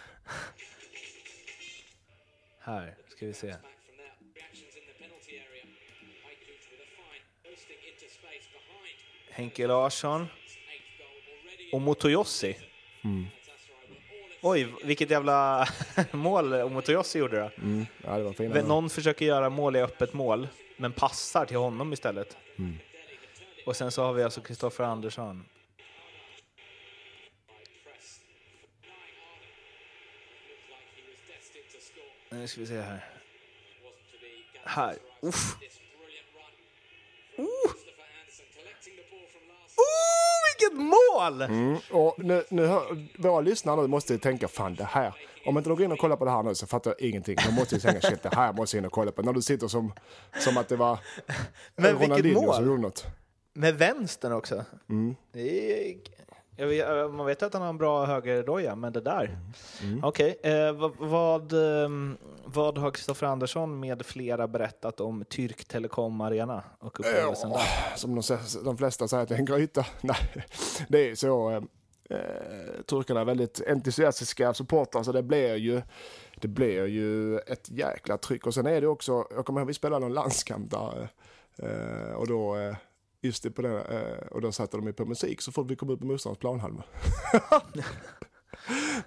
[2.59, 3.55] Här ska vi se.
[9.39, 10.27] Henke Larsson
[11.73, 12.57] och Motoyossi.
[13.05, 13.27] Mm.
[14.41, 15.69] Oj, vilket jävla
[16.11, 17.51] mål Motoyossi gjorde då.
[17.63, 17.87] Mm.
[18.05, 18.63] Ja.
[18.63, 22.37] Någon försöker göra mål i öppet mål, men passar till honom istället.
[23.67, 25.45] Och sen så har vi alltså Kristoffer Andersson.
[32.31, 33.05] Nu ska vi se här.
[34.65, 34.97] Här.
[35.23, 35.57] Uff.
[40.59, 41.43] Vilket mål!
[41.43, 41.77] Mm.
[41.91, 45.15] Och nu, nu hör, våra lyssnare nu måste ju tänka, fan det här,
[45.47, 47.37] om inte de går in och kollar på det här nu så fattar jag ingenting.
[47.47, 49.23] De måste ju tänka, shit det här måste jag in och kolla på.
[49.23, 49.93] När du sitter som,
[50.39, 50.99] som att det var
[51.77, 53.07] Men Ronaldinho som gjorde något.
[53.55, 54.65] Med vänstern också.
[54.89, 55.17] Mm.
[55.33, 55.97] Det är,
[56.67, 59.39] vet, man vet att han har en bra högerdoja, men det där.
[59.83, 60.05] Mm.
[60.05, 66.21] Okej, eh, vad, vad, ehm, vad har Kristoffer Andersson med flera berättat om Tyrk Telekom
[66.21, 67.97] Arena och upplevelsen där?
[67.97, 69.87] Som de, de flesta säger att det är en gryta.
[70.01, 70.47] Nej,
[70.89, 71.51] det är så.
[71.51, 71.63] Eh,
[72.11, 75.83] eh, turkarna är väldigt entusiastiska supportrar så det blir ju
[76.41, 78.47] det blir ju ett jäkla tryck.
[78.47, 81.09] Och sen är det också, jag kommer ihåg vi spelade någon landskamp där
[81.57, 82.77] eh, och då eh,
[83.23, 85.77] Just det, på den, eh, och då satte de ju på musik så fort vi
[85.77, 86.83] kom ut på motståndarens planhalva.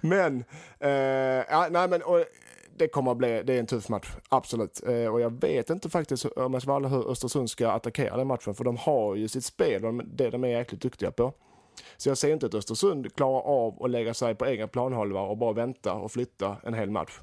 [0.00, 0.44] men,
[0.80, 0.90] eh,
[1.50, 2.24] ja, nej men och,
[2.76, 4.82] det kommer att bli, det är en tuff match, absolut.
[4.86, 8.26] Eh, och jag vet inte faktiskt om jag ska vara hur Östersund ska attackera den
[8.26, 11.32] matchen, för de har ju sitt spel, och det de är jäkligt duktiga på.
[11.96, 15.38] Så jag ser inte att Östersund klarar av att lägga sig på egen planhalva och
[15.38, 17.20] bara vänta och flytta en hel match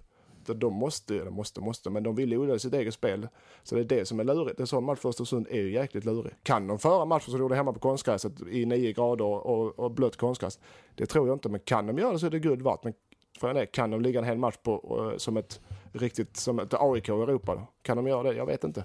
[0.54, 3.28] måste, de måste, de måste, måste, men de vill odla sitt eget spel.
[3.64, 4.60] Så det är det som är lurigt.
[4.60, 6.34] En sån match för Östersund är ju jäkligt lurig.
[6.44, 9.92] Kan de föra matchen som de gjorde hemma på konstgräset i 9 grader och, och
[9.92, 10.60] blött konstgräs?
[10.96, 12.84] Det tror jag inte, men kan de göra det så är det guld värt.
[12.84, 12.94] Men
[13.40, 15.60] frågan är, kan de ligga en hel match på, eh, som ett
[15.94, 17.68] riktigt, som ett AIK i Europa då?
[17.82, 18.34] Kan de göra det?
[18.34, 18.84] Jag vet inte.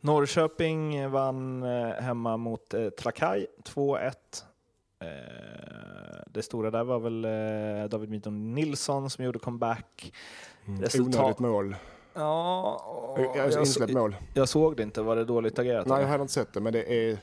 [0.00, 4.12] Norrköping vann eh, hemma mot eh, Trakai 2-1.
[5.00, 5.08] Eh,
[6.26, 10.12] det stora där var väl eh, David Milton Nilsson som gjorde comeback.
[10.64, 11.76] Resultat- Onödigt mål.
[12.14, 14.16] Ja, och Jag, jag, insläppt så, mål.
[14.34, 15.02] jag såg det inte.
[15.02, 15.86] Var det dåligt agerat?
[15.86, 17.18] Nej, jag hade inte sett det, men det är...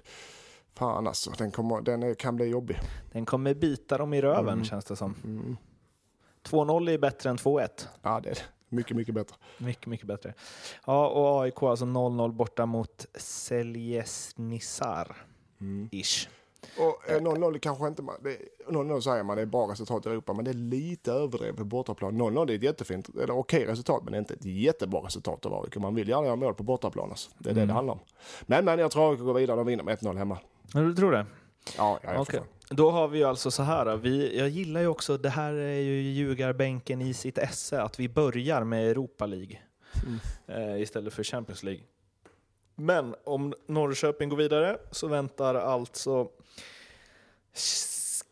[0.75, 2.79] Fan alltså, den, kommer, den är, kan bli jobbig.
[3.11, 4.65] Den kommer bita dem i röven Mm.
[4.65, 5.15] känns det som.
[5.23, 5.57] Mm.
[6.43, 7.87] 2-0 är bättre än 2-1.
[8.01, 8.37] Ja, det är
[8.69, 9.35] mycket, mycket bättre.
[9.57, 10.33] Mycket, mycket bättre.
[10.85, 15.15] Ja, och AIK alltså 0-0 borta mot Seljesnissar.
[15.61, 15.89] Mm.
[15.91, 16.29] Ish.
[16.77, 18.01] Och eh, 0-0 kanske inte...
[18.01, 18.37] man- det-
[18.71, 21.63] 0-0 säger man det är bra resultat i Europa, men det är lite överdrivet på
[21.63, 22.21] bortaplan.
[22.21, 25.53] 0-0 är ett jättefint, eller okej resultat, men det är inte ett jättebra resultat av
[25.63, 25.75] AIK.
[25.77, 27.09] Man vill gärna göra mål på bortaplan.
[27.09, 27.31] Alltså.
[27.37, 27.67] Det är det Mm.
[27.67, 27.99] det handlar om.
[28.41, 30.37] Men, men jag tror AIK går vidare, de vinner med 1-0 hemma.
[30.73, 31.25] Du tror det?
[31.77, 32.45] Ja, ja, jag förstår.
[32.69, 33.95] Då har vi ju alltså så här.
[33.97, 38.09] Vi, jag gillar ju också, det här är ju ljugarbänken i sitt esse, att vi
[38.09, 39.57] börjar med Europa League
[40.05, 40.19] Mm.
[40.75, 41.81] eh, istället för Champions League.
[42.75, 46.27] Men om Norrköping går vidare så väntar alltså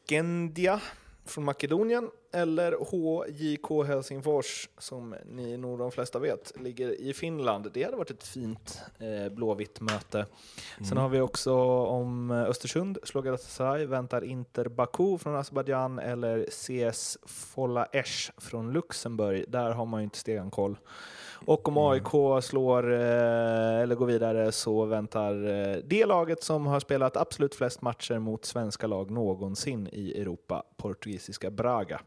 [0.08, 0.82] Skendia
[1.26, 7.72] från Makedonien eller HJK Helsingfors, som ni nog de flesta vet, ligger i Finland.
[7.74, 10.26] Det hade varit ett fint eh, blåvitt möte.
[10.90, 11.54] Sen har vi också
[11.86, 18.74] om eh, Östersund, slår Galatasaray, väntar Inter Baku från Azerbajdzjan eller CS Folla Esch från
[18.74, 19.46] Luxemburg.
[19.48, 20.78] Där har man ju inte stenkoll.
[21.46, 23.00] Och om AIK slår eh,
[23.82, 28.46] eller går vidare så väntar eh, det laget som har spelat absolut flest matcher mot
[28.46, 32.02] svenska lag någonsin i Europa, portugisiska Braga.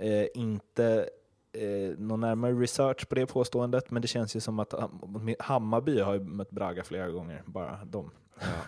[0.00, 1.08] Eh, inte
[1.52, 6.00] eh, någon närmare research på det påståendet, men det känns ju som att Ham- Hammarby
[6.00, 8.10] har mött Braga flera gånger, bara de.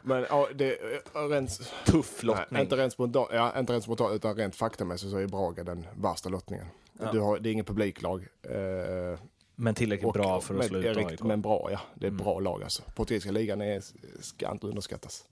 [0.03, 1.51] Men ja, det är rent,
[1.87, 2.61] Tuff nej, lottning.
[2.63, 6.29] inte rent spontant, ja, inte rent spontant utan rent faktamässigt så är Braga den värsta
[6.29, 6.67] lottningen.
[7.01, 7.13] Ja.
[7.13, 8.27] Du har, det är ingen publiklag.
[8.43, 9.19] Eh,
[9.61, 11.23] men tillräckligt bra för att men, slå ut AIK.
[11.23, 11.81] Men bra, ja.
[11.94, 12.83] Det är ett bra lag alltså.
[12.94, 13.83] Portugisiska ligan är,
[14.21, 15.25] ska inte underskattas.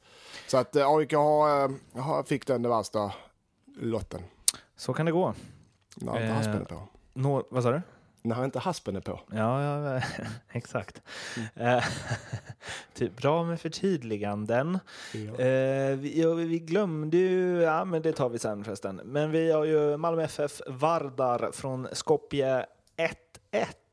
[0.46, 3.12] Så att eh, AIK har, eh, har, fick den värsta
[3.76, 4.22] lotten.
[4.76, 5.34] Så kan det gå.
[5.96, 6.32] När inte Eh.
[6.32, 6.82] haspen är på.
[7.14, 7.82] Nå, vad sa du?
[8.22, 9.20] När inte haspen är på.
[9.30, 10.00] Ja, ja
[10.52, 11.02] exakt.
[11.54, 11.84] Eh,
[12.94, 14.78] typ, bra med förtydliganden.
[15.14, 19.00] Eh, vi, ja, vi glömde ju, ja men det tar vi sen förresten.
[19.04, 23.14] Men vi har ju Malmö FF Vardar från Skopje 1-1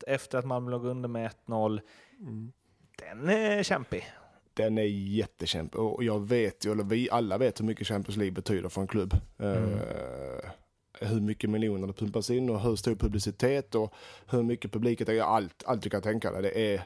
[0.07, 1.81] efter att Malmö låg under med 1-0.
[2.99, 4.05] Den är kämpig.
[4.53, 8.31] Den är jättekämpig och jag vet ju, eller vi alla vet hur mycket Champions League
[8.31, 9.13] betyder för en klubb.
[9.39, 10.49] Eh,
[10.99, 13.93] hur mycket miljoner det pumpas in och hur stor publicitet och
[14.29, 15.21] hur mycket publiken är.
[15.21, 16.41] Allt, allt du kan tänka dig.
[16.41, 16.83] Det är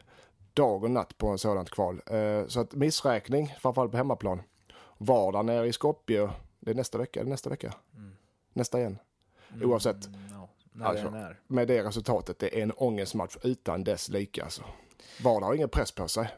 [0.54, 2.02] dag och natt på en sådant kval.
[2.06, 4.42] Eh, så att missräkning, framförallt på hemmaplan.
[4.98, 7.74] Vardag nere i Skopje, det är nästa vecka, är det nästa vecka?
[8.54, 8.98] Nästa igen.
[9.64, 10.08] Oavsett.
[10.08, 10.37] Mm,
[10.78, 11.40] när Alltså, den är.
[11.48, 14.64] Med det resultatet, det är en ångestmatch utan dess like alltså.
[15.24, 16.30] Vardag har ingen press på sig.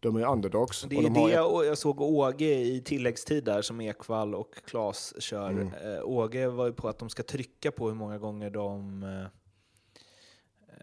[0.00, 0.82] De är underdogs.
[0.82, 4.34] Det och är de har det och jag såg Åge i tilläggstid där som Ekvall
[4.34, 5.50] och Klas kör.
[5.50, 5.74] Mm.
[5.74, 9.26] Eh, Åge var ju på att de ska trycka på hur många gånger de eh,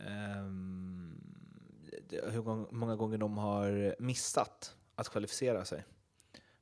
[0.07, 1.21] ehm,
[2.09, 5.83] hur många gånger de har missat att kvalificera sig.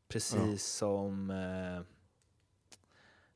[0.07, 1.96] Precis som eh,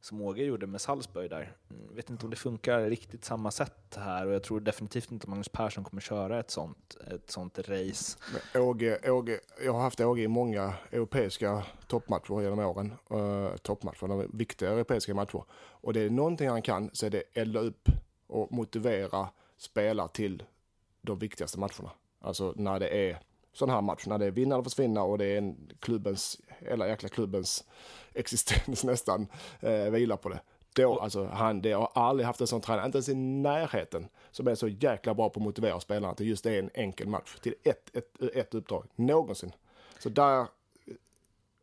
[0.01, 1.55] som Åge gjorde med Salzburg där.
[1.87, 5.23] Jag vet inte om det funkar riktigt samma sätt här och jag tror definitivt inte
[5.23, 8.17] att Magnus Persson kommer köra ett sånt, ett sånt race.
[8.53, 12.93] Men Åge, Åge, jag har haft Åge i många europeiska toppmatcher genom åren.
[13.11, 15.43] Uh, toppmatcher, de viktiga europeiska matcher.
[15.53, 17.89] Och det är någonting han kan så är det elda upp
[18.27, 20.43] och motivera spelare till
[21.01, 21.91] de viktigaste matcherna.
[22.19, 23.19] Alltså när det är
[23.53, 26.87] sån här match, när det är vinna eller försvinna och det är en klubbens, hela
[26.87, 27.63] jäkla klubbens
[28.13, 29.27] existens nästan
[29.59, 30.39] eh, vilar på det.
[30.73, 34.47] Då, alltså han, det har aldrig haft en sån tränare, inte ens i närheten, som
[34.47, 37.55] är så jäkla bra på att motivera spelarna till just det en enkel match, till
[37.63, 39.51] ett, ett, ett uppdrag, någonsin.
[39.99, 40.39] Så där,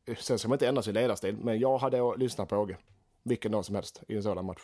[0.07, 2.77] eh, sen ska man inte ändra sin ledarstil, men jag hade lyssnat på Åge,
[3.22, 4.62] vilken dag som helst i en sådan match.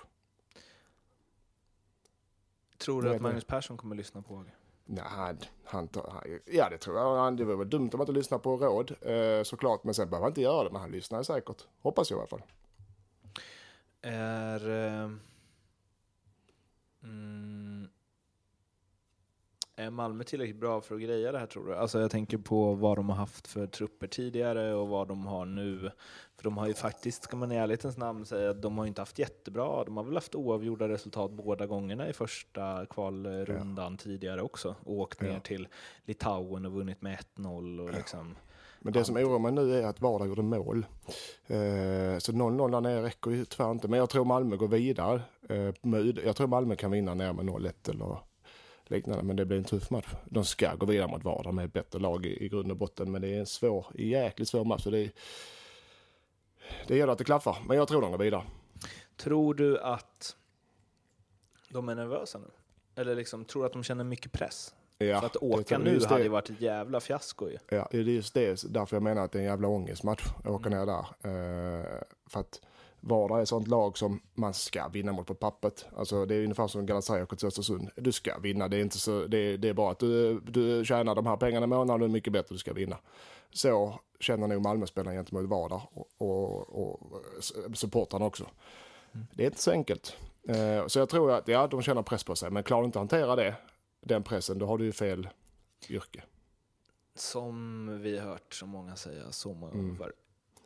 [2.78, 4.50] Tror du att Magnus Persson kommer lyssna på Åge?
[4.86, 7.16] Nej, han, han, han, ja det tror jag.
[7.16, 9.84] Han, det var väl dumt om han inte lyssnade på råd, eh, såklart.
[9.84, 11.62] Men sen behöver han inte göra det, men han lyssnar säkert.
[11.82, 12.42] Hoppas jag i alla fall.
[14.02, 14.70] Är...
[15.04, 15.10] eh,
[17.04, 17.83] Mm,
[19.76, 21.74] är Malmö tillräckligt bra för att greja det här tror du?
[21.76, 25.44] Alltså jag tänker på vad de har haft för trupper tidigare och vad de har
[25.46, 25.90] nu.
[26.36, 29.00] För de har ju faktiskt, ska man i ärlighetens namn säga, att de har inte
[29.00, 29.84] haft jättebra.
[29.84, 34.74] De har väl haft oavgjorda resultat båda gångerna i första kvalrundan tidigare också.
[34.84, 35.40] Och åkt ner Ja.
[35.40, 35.68] till
[36.04, 38.36] Litauen och vunnit med 1-0 och liksom...
[38.80, 40.86] Men det som oroar mig nu är att Vardag gjorde mål.
[41.46, 43.88] Eh, så 0-0 där nere räcker ju tyvärr inte.
[43.88, 45.22] Men jag tror Malmö går vidare.
[45.48, 45.72] Eh,
[46.24, 48.18] jag tror Malmö kan vinna ner med 0-1 eller
[48.90, 49.22] liknande.
[49.24, 50.06] Men det blir en tuff match.
[50.24, 53.12] De ska gå vidare mot Vardag med ett bättre lag i, i grund och botten.
[53.12, 54.82] Men det är en svår, jäkligt svår match.
[54.82, 55.10] Så det, är-
[56.86, 57.56] det gäller att det klaffar.
[57.68, 58.42] Men jag tror de går vidare.
[59.16, 60.36] Tror du att
[61.68, 62.50] de är nervösa nu?
[63.02, 64.74] Eller liksom, tror du att de känner mycket press?
[64.98, 67.58] Ja, För att åka nu hade ju varit ett jävla fiasko ju.
[67.68, 70.46] Ja, det är just det därför jag menar att det är en jävla ångestmatch att
[70.46, 71.06] åka ner där.
[71.22, 72.60] Eh, för att
[73.06, 75.86] Vardar är ett sånt lag som man ska vinna mot på pappret.
[75.96, 77.90] Alltså det är ungefär som Galatasaray till Östersund.
[77.96, 80.84] Du ska vinna, det är, inte så, det, är- det är bara att du, du
[80.84, 82.98] tjänar de här pengarna i månaden, du är mycket bättre, du ska vinna.
[83.50, 87.22] Så känner nog Malmöspelarna gentemot Vardar och, och, och
[87.74, 88.46] supportrarna också.
[89.32, 90.16] Det är inte så enkelt.
[90.48, 92.98] Eh, så jag tror att ja, de känner press på sig, men klarar du inte
[92.98, 93.54] att hantera det,
[94.00, 95.28] den pressen, då har du ju fel
[95.88, 96.22] yrke.
[97.16, 99.96] Som vi har hört så många säga många Mm.
[99.96, 100.12] gånger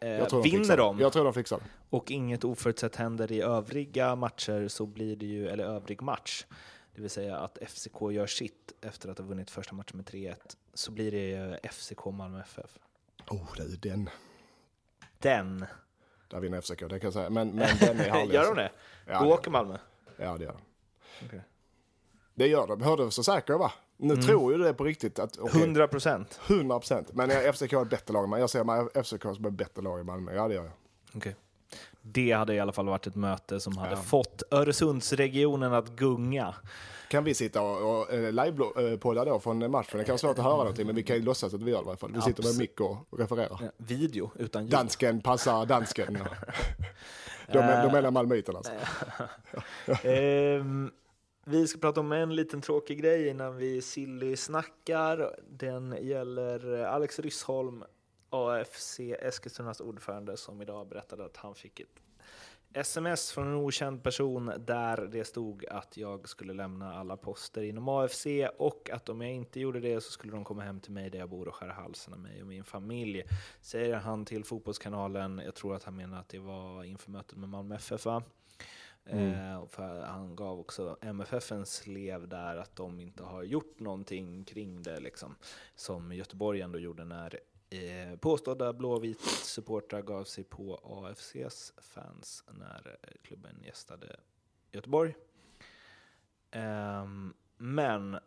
[0.00, 1.64] Eh, de vinner de Jag tror de fixar det.
[1.90, 6.44] och inget oförutsett händer i övriga matcher så blir det ju, eller övrig match,
[6.94, 10.34] det vill säga att FCK gör sitt efter att ha vunnit första matchen med 3-1,
[10.74, 12.78] så blir det ju FCK Malmö FF.
[13.30, 14.10] Oh, det är den.
[15.18, 15.66] Den!
[16.28, 17.30] Där vinner FCK, det kan jag säga.
[17.30, 18.34] Men, men den är härlig.
[18.34, 18.54] Gör alltså.
[18.54, 18.70] de det?
[19.06, 19.78] Ja, Då det- åker Malmö.
[20.16, 20.60] Ja, det gör de.
[21.26, 21.40] Okej.
[22.38, 22.82] Det gör de.
[22.82, 23.72] Hörde du så säker jag var?
[23.96, 24.26] Nu Mm.
[24.26, 25.38] tror ju det på riktigt att...
[25.38, 26.40] okej, 100 procent.
[26.46, 27.08] 100 procent.
[27.12, 28.40] Men jag- FCK är ett bättre lag än Malmö.
[28.42, 30.34] Jag ser FCK som ett bättre lag i Malmö.
[30.34, 30.72] Ja, det gör jag.
[31.14, 31.36] Okej.
[32.02, 33.96] Det hade i alla fall varit ett möte som hade Ja.
[33.96, 36.54] fått Öresundsregionen att gunga.
[37.10, 39.98] Kan vi sitta och, och eh, livepodda då från matchen?
[39.98, 41.78] Det kan vara svårt att höra någonting, men vi kan ju låtsas att vi gör
[41.78, 42.12] det i alla fall.
[42.14, 43.58] Vi sitter med mick och refererar.
[43.60, 44.70] Ja, Video utan ljud.
[44.72, 46.18] Dansken passar dansken.
[47.52, 48.72] De, de menar malmöiterna alltså.
[50.08, 50.90] Ehm,
[51.48, 55.36] vi ska prata om en liten tråkig grej innan vi silly snackar.
[55.50, 57.84] Den gäller eh, Alex Ryssholm,
[58.30, 61.88] AFC Eskilstunas ordförande, som idag berättade att han fick ett
[62.74, 67.88] sms från en okänd person där det stod att jag skulle lämna alla poster inom
[67.88, 68.26] AFC
[68.58, 71.18] och att om jag inte gjorde det så skulle de komma hem till mig där
[71.18, 73.22] jag bor och skära halsen av mig och min familj.
[73.60, 75.42] Säger han till Fotbollskanalen.
[75.44, 78.22] Jag tror att han menar att det var inför mötet med Malmö FF va?
[79.10, 79.32] Mm.
[79.32, 84.82] Eh, för han gav också MFFens lev där att de inte har gjort någonting kring
[84.82, 85.34] det, liksom,
[85.74, 87.40] som Göteborg ändå gjorde när
[87.70, 94.16] eh, påstådda blåvit supportrar gav sig på AFCs fans när eh, klubben gästade
[94.72, 95.14] Göteborg.
[96.50, 98.18] Ehm, men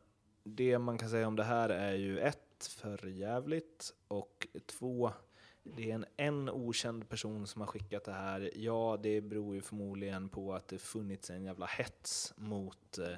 [0.44, 5.12] det man kan säga om det här är ju ett, för jävligt och två,
[5.63, 8.52] det är en, en okänd person som har skickat det här.
[8.56, 13.12] Ja, det beror ju förmodligen på att det funnits en jävla hets mot eh,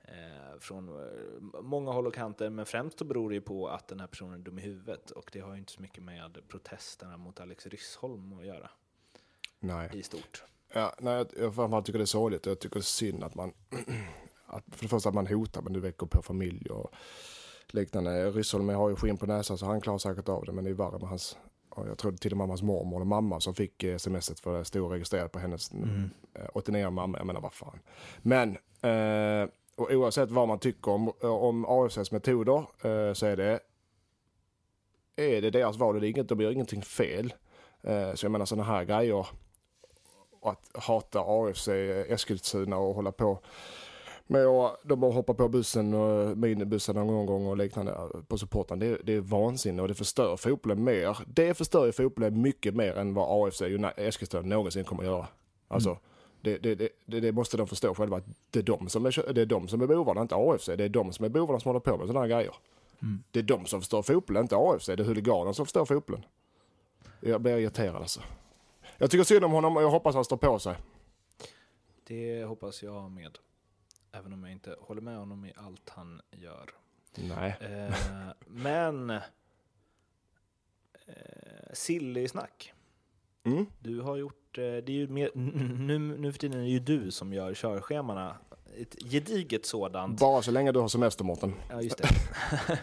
[0.00, 3.88] eh, från eh, många håll och kanter, men främst så beror det ju på att
[3.88, 6.38] den här personen är dum i huvudet och det har ju inte så mycket med
[6.48, 8.70] protesterna mot Alex Ryssholm att göra
[9.60, 9.90] Nej.
[9.92, 10.44] i stort.
[10.72, 13.24] Ja, nej, jag, jag framförallt tycker det är sorgligt och jag tycker det är synd
[13.24, 13.52] att man,
[14.46, 16.94] att för det första att man hotar men du väcker på familj och
[17.68, 18.30] liknande.
[18.30, 20.74] Ryssholm har ju skinn på näsan så han klarar säkert av det men det är
[20.74, 21.38] värre med hans,
[21.76, 24.64] jag tror till och med hans mormor och mamma som fick eh, smset för det
[24.64, 27.18] stod registrerat på hennes eh, 89 mamma.
[27.18, 27.78] Jag menar vad fan.
[28.18, 28.50] Men,
[28.82, 33.60] eh, och oavsett vad man tycker om, om AFCs metoder eh, så är det
[35.16, 37.34] är det deras val och det är inget, de gör ingenting fel.
[37.82, 39.26] Eh, så jag menar sådana här grejer
[40.40, 41.68] och att hata AFC
[42.08, 43.38] Eskilstuna och hålla på
[44.26, 47.94] med att de bara hoppar på bussen och minibussen någon gång och liknande
[48.28, 48.78] på supporten.
[48.78, 51.18] Det, det är vansinne och det förstör fotbollen mer.
[51.26, 53.62] Det förstör ju fotbollen mycket mer än vad AFC
[53.96, 55.26] Eskilstuna någonsin kommer att göra.
[55.68, 55.98] Alltså,
[56.40, 59.32] det, det, det, det, det måste de förstå själva att det är de som är,
[59.32, 60.66] det är, de som är bovarna, inte AFC.
[60.66, 62.54] Det är de som är bovarna som håller på med sådana här grejer.
[63.30, 64.86] Det är de som förstör fotbollen, inte AFC.
[64.86, 66.24] Det är huliganerna som förstör fotbollen.
[67.20, 68.20] Jag blir irriterad alltså.
[68.98, 70.76] Jag tycker synd om honom och jag hoppas han står på sig.
[72.06, 73.38] Det hoppas jag med.
[74.16, 76.70] Även om jag inte håller med honom i allt han gör.
[77.14, 77.56] Nej.
[77.60, 77.94] Eh,
[78.46, 79.10] men...
[79.10, 79.20] Eh,
[81.72, 82.72] Silly-snack.
[83.44, 83.66] Mm.
[83.78, 84.58] Du har gjort...
[84.58, 87.54] Eh, det är ju mer, nu, nu för tiden är det ju du som gör
[87.54, 88.36] körschemana.
[88.80, 90.20] Ett gediget sådant.
[90.20, 91.54] Bara så länge du har semester Mårten.
[91.70, 92.08] Ja, just det.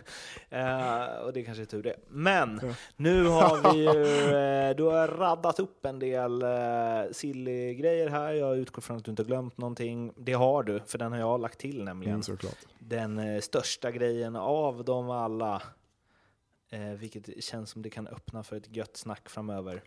[0.54, 1.96] Eh, och det kanske är tur det.
[2.08, 2.62] Men
[2.96, 3.90] nu har vi ju,
[4.70, 8.34] eh, du har raddat upp en del uh, silly grejer här.
[8.34, 10.14] Jag utgår från att du inte har glömt någonting.
[10.18, 12.14] Det har du, för den har jag lagt till nämligen.
[12.14, 12.58] Mm, såklart.
[12.80, 15.62] Den eh, största grejen av dem alla.
[16.72, 19.84] Eh, vilket känns som det kan öppna för ett gött snack framöver.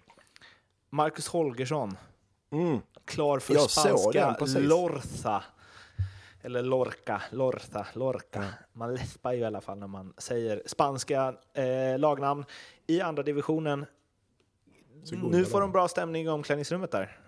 [0.91, 1.97] Marcus Holgersson,
[2.53, 2.79] Mm.
[3.05, 4.59] klar för Jag spanska.
[4.59, 5.45] Lorza.
[6.45, 8.45] Eller Lorca, Lorza, Lorca.
[8.73, 12.45] Man läspar ju i alla fall när man säger spanska eh, lagnamn.
[12.87, 13.87] I andra divisionen.
[15.23, 17.19] Nu får de bra stämning i omklädningsrummet där.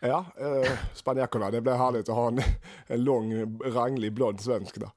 [0.00, 1.50] Ja, eh, spanjackerna.
[1.50, 2.40] Det blir härligt att ha en,
[2.86, 4.90] en lång, ranglig, blond svensk där.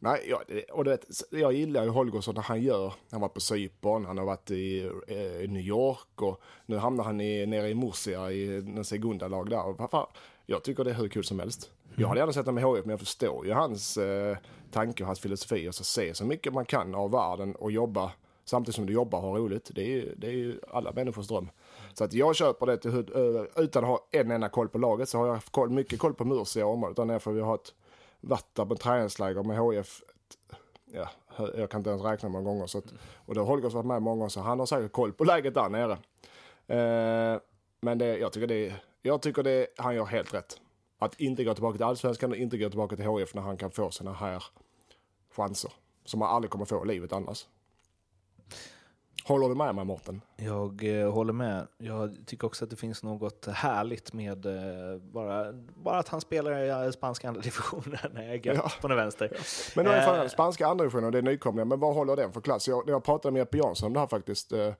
[0.00, 2.92] Nej, jag, och du vet, jag gillar ju Holgersson när han gör.
[3.10, 7.20] Han var på Cypern, han har varit i, eh, New York och nu hamnar han
[7.20, 9.66] i, nere i Murcia i en segunda lag där.
[9.66, 10.08] Och,
[10.46, 11.70] jag tycker det är hur kul som helst.
[11.98, 14.36] Jag hade gärna sett honom i HIF men jag förstår ju hans eh,
[14.70, 15.68] tanke och hans filosofi.
[15.68, 18.12] Att se så mycket man kan av världen och jobba
[18.44, 19.70] samtidigt som du jobbar och har roligt.
[19.74, 21.50] Det är, ju- det är ju alla människors dröm.
[21.94, 25.08] Så att jag köper det till, eh, utan att ha en enda koll på laget
[25.08, 26.96] så har jag haft koll, mycket koll på Murcia och området.
[26.96, 27.74] Där nere vi har ett
[28.20, 30.02] varit där på träningsläger med HF.
[30.92, 31.08] Ja,
[31.56, 32.66] jag kan inte ens räkna många gånger.
[32.66, 32.84] Så att,
[33.26, 35.54] och då har Holgers varit med många gånger så han har säkert koll på läget
[35.54, 35.92] där nere.
[36.66, 37.40] Eh,
[37.80, 40.60] men det, jag tycker det, jag tycker det, han gör helt rätt.
[40.98, 43.70] Att inte gå tillbaka till allsvenskan och inte gå tillbaka till HF när han kan
[43.70, 44.44] få såna här
[45.32, 45.72] chanser.
[46.04, 47.46] Som man aldrig kommer få i livet annars.
[49.24, 50.20] Håller du med mig Mårten?
[50.36, 51.66] Jag eh, håller med.
[51.78, 56.88] Jag tycker också att det finns något härligt med eh, bara, bara att han spelar
[56.88, 58.70] i spanska andra divisionen gött Ja.
[58.80, 59.36] på den vänster.
[59.76, 62.32] Men då är Eh, spanska andra divisionen och det är nykomlingar, men vad håller den
[62.32, 62.68] för klass?
[62.68, 64.72] Jag, jag pratade med Jeppe Jansson om det här faktiskt eh,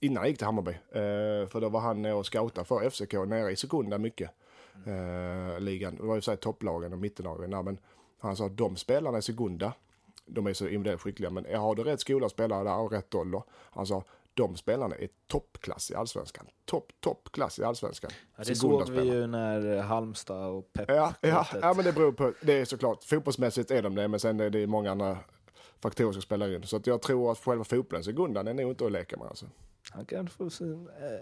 [0.00, 0.70] innan jag gick till Hammarby.
[0.70, 4.30] Eh, för då var han och scoutade för FCK nere i Sekunda mycket.
[4.86, 5.96] Eh, ligan.
[5.96, 7.78] Det var ju så här topplagen och mittenlagen där, men
[8.18, 9.72] han sa att de spelarna i Segunda,
[10.26, 13.42] de är så individuellt skickliga, men har du rätt skola spelare där och rätt ålder,
[13.50, 14.04] han sa
[14.36, 16.46] de spelarna är toppklass i allsvenskan.
[16.64, 18.10] Topp, toppklass i allsvenskan.
[18.36, 22.12] Ja, det såg vi ju när Halmstad och Pep Ja, ja, ja, men det beror
[22.12, 22.32] på.
[22.42, 25.18] Det är såklart, fotbollsmässigt är de det, men sen är det många andra
[25.80, 26.62] faktorer som spelar in.
[26.62, 29.26] Så att jag tror att själva fotbollen, Segundan, är nog inte att leka med.
[29.26, 29.46] Alltså.
[29.90, 30.64] Han kan få se-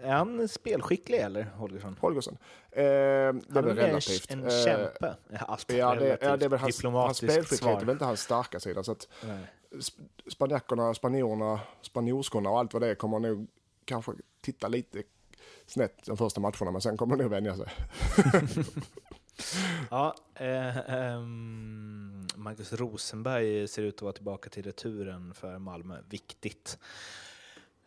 [0.02, 1.96] Är han spelskicklig eller, Holgersson?
[2.00, 2.38] Holgersson.
[2.70, 4.30] Eh, det är Han väl är relativt.
[4.30, 5.16] en Eh, kämpe.
[5.28, 8.20] Ja, allt Ja, det, ja, det är väl hans, hans spelskicklighet är väl inte hans
[8.20, 8.82] starka sida.
[8.84, 9.08] Så att
[9.72, 13.46] sp- spanjorerna, spanjorskorna och allt vad det är kommer nog
[13.84, 15.02] kanske titta lite
[15.66, 17.66] snett de första matcherna, men sen kommer de nog vänja sig.
[19.90, 25.98] Ja, eh, ehm, Marcus Rosenberg ser ut att vara tillbaka till returen för Malmö.
[26.08, 26.78] Viktigt.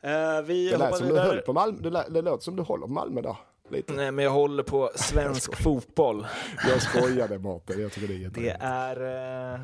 [0.01, 2.63] Eh, vi Det lät som du höll på Malmö, det, lät, det låter som du
[2.63, 3.35] håller på Malmö där.
[3.69, 3.93] Lite.
[3.93, 6.27] Nej, men jag håller på svensk fotboll.
[6.69, 9.59] Jag skojade Mårten, jag tycker det är Det är eh,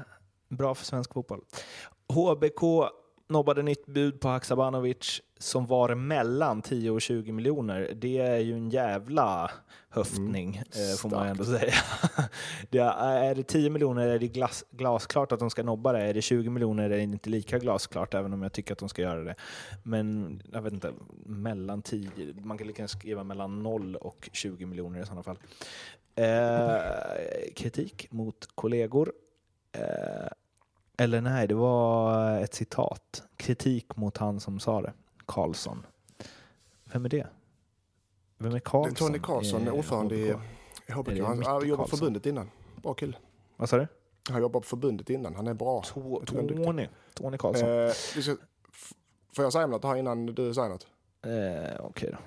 [0.48, 1.42] bra för svensk fotboll.
[2.14, 2.90] HBK
[3.34, 7.92] nobbade nytt bud på Haksabanovic som var mellan 10 och 20 miljoner.
[7.96, 9.52] Det är ju en jävla
[9.90, 11.74] höftning, eh, får man ändå säga.
[12.70, 16.00] det är, är det 10 miljoner är det glas, glasklart att de ska nobba det.
[16.00, 18.90] Är det 20 miljoner är det inte lika glasklart, även om jag tycker att de
[18.90, 19.36] ska göra det.
[19.84, 20.94] Men jag vet inte,
[21.26, 22.10] mellan 10,
[22.44, 25.38] man kan lika gärna skriva mellan 0 och 20 miljoner i sådana fall.
[26.16, 29.14] Eh, kritik mot kollegor.
[29.72, 30.28] Eh,
[30.98, 33.24] eller nej, det var ett citat.
[33.38, 34.94] Kritik mot han som sa det.
[35.26, 35.86] Karlsson.
[36.84, 37.28] Vem är det?
[38.38, 38.92] Vem är Det Karlsson?
[38.92, 40.32] är Tony Karlsson, i ordförande i
[40.94, 41.08] HBK?
[41.12, 42.50] Är det Han har jobbat på förbundet innan.
[42.76, 43.18] Bra kille.
[43.56, 43.88] Vad sa du?
[44.30, 45.36] Han jobbar på förbundet innan.
[45.36, 45.82] Han är bra.
[45.82, 46.64] To- är.
[46.66, 46.88] Tony.
[47.14, 47.70] Tony Karlsson.
[47.70, 47.92] Eh,
[48.22, 48.36] ska,
[49.36, 50.88] får jag säga något här innan du säger något?
[51.26, 52.18] Eh, Okej då.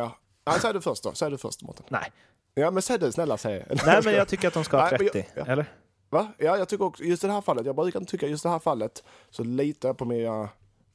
[0.00, 0.16] Ja.
[0.46, 1.12] Nej, säg du först då.
[1.12, 1.86] Säg du först Mårten.
[1.88, 2.12] Nej.
[2.54, 3.66] Ja, men säg du snälla, säg.
[3.86, 5.28] nej, men jag tycker att de ska ha Nej, men 30.
[5.34, 5.66] jag- Eller?
[6.12, 6.32] Va?
[6.38, 8.48] Ja, jag tycker också, just i det här fallet, jag brukar inte tycka just det
[8.48, 10.48] här fallet, så litar jag på mina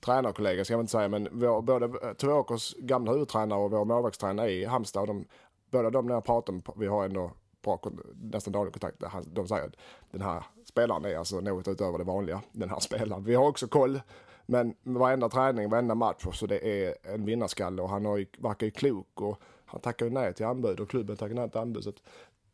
[0.05, 4.65] tränarkollegor, ska jag inte säga, men vår, både Tvååkers gamla huvudtränare och vår målvaktstränare i
[4.65, 5.26] Halmstad, och de,
[5.72, 7.32] båda de när jag pratar med, vi har ändå
[7.63, 7.80] bra,
[8.15, 9.76] nästan daglig kontakt, de säger att
[10.11, 13.24] den här spelaren är alltså något utöver det vanliga, den här spelaren.
[13.24, 14.01] Vi har också koll,
[14.45, 18.65] men varenda träning, varenda match, så det är en vinnarskalle och han har ju, verkar
[18.65, 21.84] ju klok och han tackar ju nej till anbud och klubben tackar nej till anbud.
[21.84, 22.01] Så att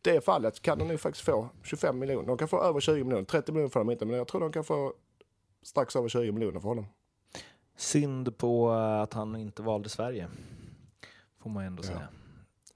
[0.04, 2.28] det fallet kan de nu faktiskt få 25 miljoner.
[2.28, 3.24] De kan få över 20 miljoner.
[3.26, 4.94] 30 miljoner får de inte, men jag tror de kan få
[5.64, 6.86] strax över 20 miljoner för honom.
[7.78, 10.28] Synd på att han inte valde Sverige.
[11.44, 11.88] Får man ändå Ja.
[11.88, 12.08] säga.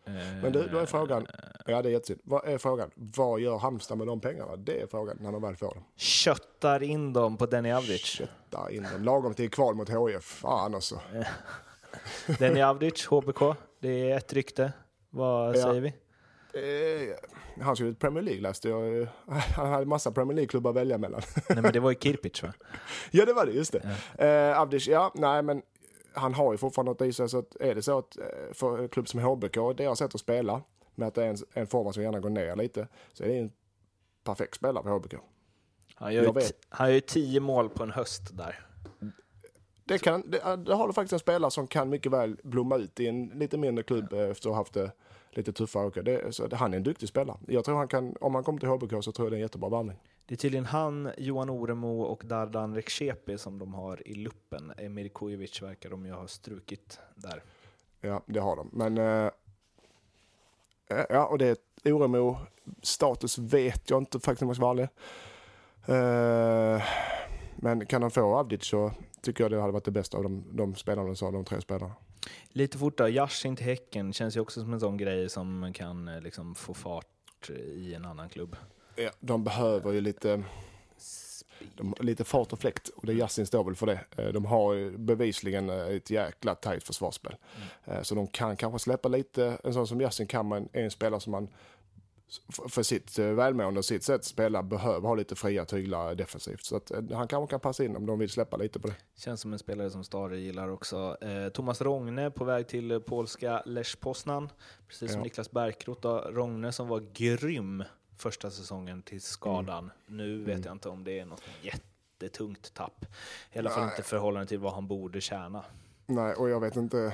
[0.06, 1.28] Eh, Men du, då är frågan,
[1.66, 2.20] ja det är jättesynd.
[2.24, 2.92] Vad är frågan?
[2.96, 4.56] Vad gör Halmstad med de pengarna?
[4.56, 5.84] Det är frågan när de väl får dem.
[5.96, 8.02] Köttar in dem på Denny Avdic.
[8.06, 9.04] Kötta in dem.
[9.04, 10.24] Lagom till kval mot HIF.
[10.24, 11.00] Fan alltså.
[12.40, 13.56] Denny Avdic, HBK.
[13.80, 14.74] Det är ett rykte.
[15.10, 15.62] Vad Ja.
[15.64, 15.94] säger vi?
[16.58, 17.16] Eh,
[17.62, 19.08] han skulle till Premier League läste jag.
[19.55, 21.22] Han hade massa Premier League-klubbar att välja mellan.
[21.49, 22.53] Nej, men det var ju Kirpic va?
[23.12, 24.26] Ja, det var det, just det.
[24.26, 25.62] Eh, Avdic, ja, nej men
[26.14, 27.30] han har ju fortfarande något i sig.
[27.30, 30.22] Så att är det så att eh, för en klubb som HBK, deras sätt att
[30.22, 30.62] spela,
[30.95, 33.38] med att det är en, en form som gärna går ner lite, så är det
[33.38, 33.51] en
[34.24, 35.14] perfekt spelare för HBK.
[35.95, 38.68] Han gör, ju han gör ju tio mål på en höst där.
[39.86, 42.99] Det, kan, det, det har du faktiskt en spelare som kan mycket väl blomma ut
[42.99, 44.91] i en lite mindre klubb eh, efter att ha haft det
[45.38, 45.88] lite tuffare.
[45.88, 46.02] åka.
[46.02, 47.38] Det, så han är en duktig spelare.
[47.48, 49.42] Jag tror han kan, om han kommer till HBK så tror jag det är en
[49.42, 49.98] jättebra värvning.
[50.26, 54.74] Det är tydligen han, Johan Oremo och Dardan Rekshepi som de har i luppen.
[54.78, 57.44] Emir Kujovic verkar de ju ha strukit där.
[58.02, 58.70] Ja, det har de.
[58.74, 59.32] Men eh,
[61.10, 62.38] ja, och det är Oremo.
[62.82, 64.90] Status vet jag inte faktiskt om jag ska vara ärlig.
[65.88, 66.84] Eh,
[67.56, 70.44] men kan han få Avdic så tycker jag det hade varit det bästa av de,
[70.52, 71.94] de spelarna, sa de tre spelarna.
[72.50, 76.08] Lite fort då, Yashin till Häcken känns ju också som en sån grej som kan
[76.08, 78.56] eh, liksom få fart i en annan klubb.
[78.96, 80.44] Ja, de behöver ju lite,
[81.76, 84.00] de, lite fart och fläkt och det Yasin står väl för det.
[84.18, 87.36] Eh, De har bevisligen eh, ett jäkla tajt försvarsspel.
[87.86, 91.20] Eh, Så de kan kanske släppa lite, en sån som Yasin kan man, en spelare
[91.20, 91.48] som man
[92.70, 96.66] för sitt eh, välmående och sitt sätt att spela behöver ha lite fria tyglar defensivt.
[96.66, 98.96] Så att eh, han kanske kan passa in om de vill släppa lite på det.
[99.16, 101.18] Känns som en spelare som Stare gillar också.
[101.22, 104.50] Eh, Thomas Rogne på väg till eh, polska Lech Poznan.
[104.88, 105.24] Precis som Ja.
[105.24, 106.08] Niklas Bärkroth.
[106.08, 107.84] Rogne som var grym
[108.18, 109.92] första säsongen till skadan.
[110.06, 113.06] Nu vet jag inte om det är något jättetungt tapp.
[113.54, 113.92] I alla fall Nej.
[113.92, 115.66] inte förhållande till vad han borde tjäna.
[116.06, 117.14] Nej, och jag vet inte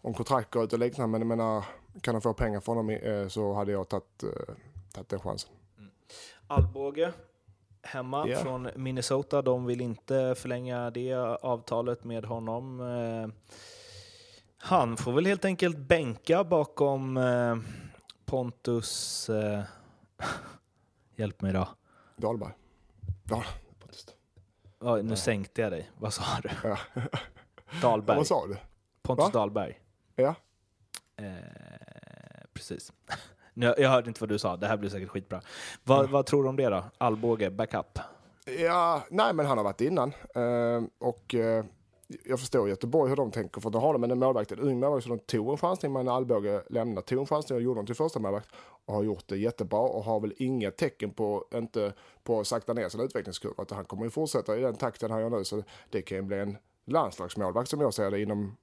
[0.00, 1.64] om kontrakt går ut och liknande, men jag menar,
[2.00, 4.54] kan de få pengar från honom eh, så hade jag tagit, eh,
[4.92, 5.50] tagit den chansen.
[6.46, 7.12] Alvbåge
[7.82, 8.38] hemma Ja.
[8.38, 9.42] från Minnesota.
[9.42, 12.80] De vill inte förlänga det avtalet med honom.
[12.80, 13.28] Eh,
[14.64, 17.18] Han får väl helt enkelt bänka bakom,
[18.24, 19.30] Pontus...
[21.16, 21.68] Hjälp mig då.
[22.16, 22.52] Dahlberg.
[23.30, 23.44] Ja,
[23.80, 24.06] Pontus.
[24.80, 25.90] Ja, nu sänkte jag dig.
[25.98, 26.48] Vad sa du?
[26.64, 26.78] Ja.
[27.82, 28.16] Dahlberg.
[28.16, 28.56] Vad sa du?
[29.02, 29.30] Pontus Va?
[29.32, 29.80] Dahlberg.
[30.16, 30.34] Ja.
[31.16, 31.81] Eh,
[32.68, 32.92] precis.
[33.54, 34.56] Nu, jag hörde inte vad du sa.
[34.56, 35.40] Det här blir säkert skitbra.
[35.84, 36.84] Vad, vad tror du om det då?
[36.98, 37.98] Alvbåge, backup?
[38.58, 40.12] Ja, nej men han har varit innan.
[40.34, 41.64] Eh, och eh,
[42.24, 45.04] jag förstår Göteborg hur de tänker, för då har de en målvakt, en ung målvakt,
[45.04, 47.86] så de tog en chansning med en Alvbåge lämnade, tog en chansning och gjorde dem
[47.86, 48.48] till första målvakt
[48.84, 51.92] och har gjort det jättebra och har väl inga tecken på, inte
[52.22, 55.20] på att sakta ner sin utvecklingskurva, utan han kommer ju fortsätta i den takten han
[55.20, 58.56] gör nu, så det kan ju bli en landslagsmålvakt som jag ser det inom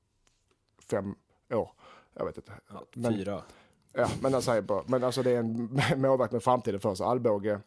[0.89, 1.15] fem
[1.53, 1.71] år.
[2.13, 2.51] Jag vet inte.
[2.69, 3.43] Ja, Men- fyra.
[3.93, 7.05] Ja, men alltså, men alltså det är en målvakt med framtiden för sig.
[7.05, 7.59] Alvbåge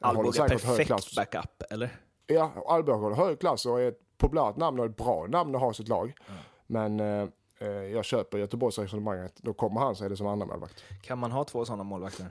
[0.00, 0.62] Alvbåge, klass.
[0.62, 1.96] perfekt backup, eller?
[2.26, 5.60] Ja, Alvbåge håller hög klass och är ett populärt namn och ett bra namn att
[5.60, 6.14] ha i sitt lag.
[6.66, 9.36] Men eh, eh, jag köper Göteborgs resonemanget.
[9.36, 10.84] Då kommer han är det som andra målvakt.
[11.02, 12.26] Kan man ha två sådana målvakter?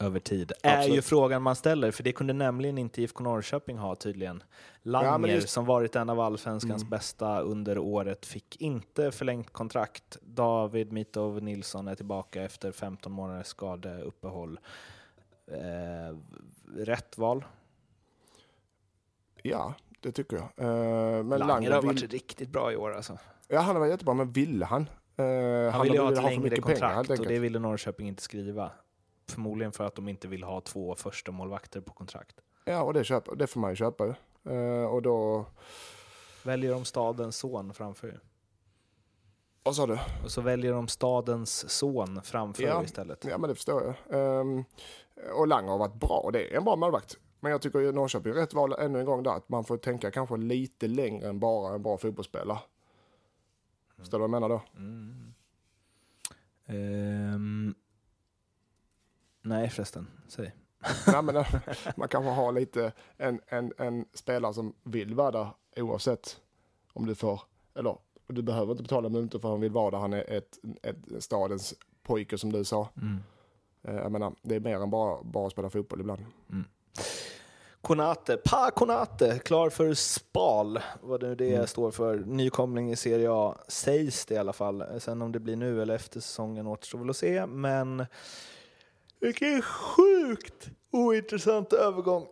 [0.00, 0.52] Över tid.
[0.62, 0.96] Är Absolut.
[0.98, 4.42] ju frågan man ställer, för det kunde nämligen inte IFK Norrköping ha tydligen.
[4.82, 6.90] Langer, Ja, just- som varit en av allsvenskans Mm.
[6.90, 10.18] bästa under året, fick inte förlängt kontrakt.
[10.22, 14.58] David Mitov Nilsson är tillbaka efter 15 månaders skadeuppehåll.
[15.46, 16.16] Eh,
[16.76, 17.44] rätt val.
[19.42, 20.44] Ja, det tycker jag.
[20.56, 20.66] Eh,
[21.24, 23.18] men Langer Langer har vill, varit riktigt bra i år alltså.
[23.48, 24.82] Ja, han har varit jättebra, men ville han?
[25.16, 25.24] Eh,
[25.72, 28.70] Han ville ju ha ett längre mycket pengar, kontrakt och det ville Norrköping inte skriva.
[29.28, 32.40] Förmodligen för att de inte vill ha två första målvakter på kontrakt.
[32.64, 34.14] Ja, och det, köper, det får man ju köpa ju.
[34.52, 35.46] Eh, och då...
[36.44, 38.20] Väljer de stadens son framför.
[39.62, 39.98] Vad sa du?
[40.24, 42.84] Och så väljer de stadens son framför Ja.
[42.84, 43.24] istället.
[43.24, 44.40] Ja, men det förstår jag.
[44.40, 44.64] Ehm,
[45.38, 46.30] och Langer har varit bra.
[46.32, 47.16] Det är en bra målvakt.
[47.40, 49.30] Men jag tycker Norrköping är rätt val ännu en gång där.
[49.30, 52.58] Att man får tänka kanske lite längre än bara en bra fotbollsspelare.
[53.98, 54.62] Förstår du vad jag menar då?
[54.76, 55.34] Mm.
[56.66, 57.74] Ehm.
[59.46, 60.54] Nej förresten, säg.
[61.06, 61.54] Nej, men, eh,
[61.96, 66.40] man kanske har lite en, en, en spelare som vill vara där oavsett
[66.92, 67.40] om du får,
[67.74, 69.98] eller du behöver inte betala mutor för han vill vara där.
[69.98, 72.88] Han är ett, ett stadens pojke som du sa.
[72.96, 73.18] Mm.
[73.82, 76.24] Eh, Jag menar, det är mer än bara, bara att spela fotboll ibland.
[77.80, 81.66] Konate, Pa Konate, klar för Spal, vad nu det Mm.
[81.66, 82.16] står för.
[82.18, 84.84] Nykomling i Serie A, sägs det i alla fall.
[85.00, 88.06] Sen om det blir nu eller efter säsongen återstår väl att se, men
[89.20, 92.26] vilken sjukt ointressant övergång.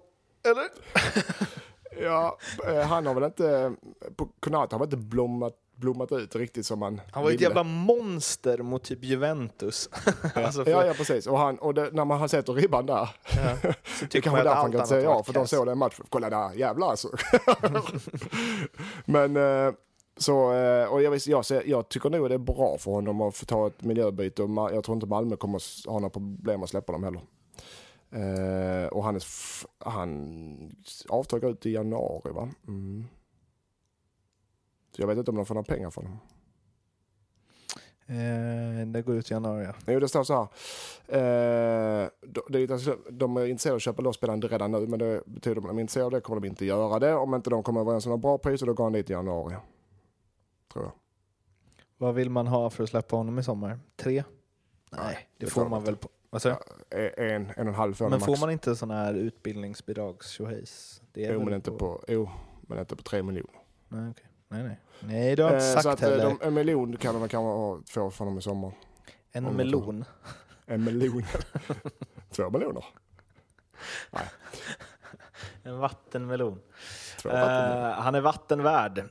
[0.45, 0.65] Eller?
[2.03, 3.75] Ja, eh, han har väl inte,
[4.17, 7.45] på- Konate har väl inte blommat, blommat ut riktigt som man Han var ett ville.
[7.47, 9.89] jävla monster mot typ Juventus.
[10.35, 11.27] alltså för, Ja, ja, precis.
[11.27, 14.41] Och, han, och det, när man har sett ribban där, ja, så det kanske man
[14.41, 16.07] är därför han kan säga ja, för de såg den matchen.
[16.09, 17.09] Kolla där, jävlar alltså.
[19.05, 19.73] Men, eh,
[20.17, 23.37] så, eh, och jag, visst, jag, jag tycker nog det är bra för honom att
[23.37, 26.69] få ta ett miljöbyte och jag tror inte Malmö kommer att ha några problem att
[26.69, 27.21] släppa dem heller.
[28.11, 29.23] Eh, och han, är
[29.79, 30.77] han
[31.09, 32.49] avtal går ut i januari va?
[32.69, 33.05] Mm.
[34.97, 36.19] Så jag vet inte om de får några pengar för honom.
[38.07, 39.75] Eh, det går ut i januari, ja.
[39.87, 40.43] Jo, det står så här.
[42.03, 45.57] Eh, de, de är intresserade av att köpa loss spelaren redan nu, men det betyder
[45.57, 47.15] att om de är intresserade av det kommer de inte göra det.
[47.15, 49.55] Om inte de kommer överens om några bra priser, då går han dit i januari.
[50.75, 50.93] Tror jag.
[51.97, 53.79] Vad vill man ha för att släppa honom i sommar?
[53.97, 54.25] Tre?
[54.91, 56.09] Nej, det det får får man man väl på...
[56.43, 56.49] Du?
[56.49, 56.59] Ja,
[57.17, 58.25] En, en och en halv för Men max.
[58.25, 60.39] får man inte sån här utbildningsbidrags
[61.13, 62.31] Det är Jo, men inte på, jo,
[62.63, 63.61] men inte på tre miljoner.
[63.89, 64.27] Nej, okej.
[64.49, 64.81] nej, nej.
[65.01, 66.25] Nej, det har jag inte Eh, sagt så att eh, heller.
[66.25, 68.73] de, en miljon kan de kanske få från dem i sommar.
[69.33, 70.05] En om melon.
[70.67, 71.23] En miljon.
[72.31, 72.85] Två miljoner.
[75.63, 76.61] En vattenmelon.
[77.25, 77.93] Vattenmiljoner.
[77.93, 79.05] han är vattenvärd.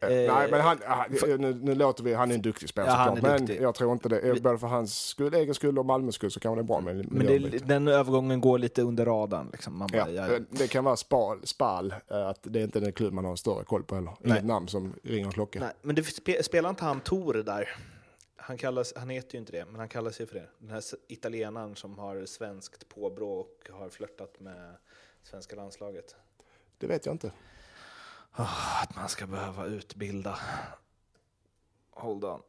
[0.00, 1.06] Eh, eh, Nej, men han, han,
[1.38, 3.62] nu, nu låter vi, han är en duktig spelare Ja, såklart, men duktig.
[3.62, 4.42] jag tror inte det.
[4.42, 7.00] Både för hans skull, egen skull och Malmös skull så kan det vara bra med
[7.00, 9.48] en Men det, den övergången går lite under radarn.
[9.52, 9.78] Liksom.
[9.78, 12.92] Man Ja, bara, ja, eh, det kan vara spal, spal att det är inte den
[12.92, 14.12] klubb man har större koll på heller.
[14.24, 15.60] Inget namn som ringer en klocka.
[15.60, 17.68] nej, men det spelar inte han Tor där?
[18.36, 20.48] Han, kallas, han heter ju inte det, men han kallas ju för det.
[20.58, 24.76] Den här italienaren som har svenskt påbrå och har flörtat med
[25.22, 26.16] svenska landslaget.
[26.78, 27.32] Det vet jag inte.
[28.36, 30.38] Ah, att man ska behöva utbilda.
[31.90, 32.42] Hold on.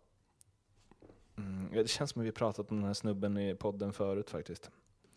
[1.37, 4.69] Mm, det känns som att vi pratat om den här snubben i podden förut faktiskt.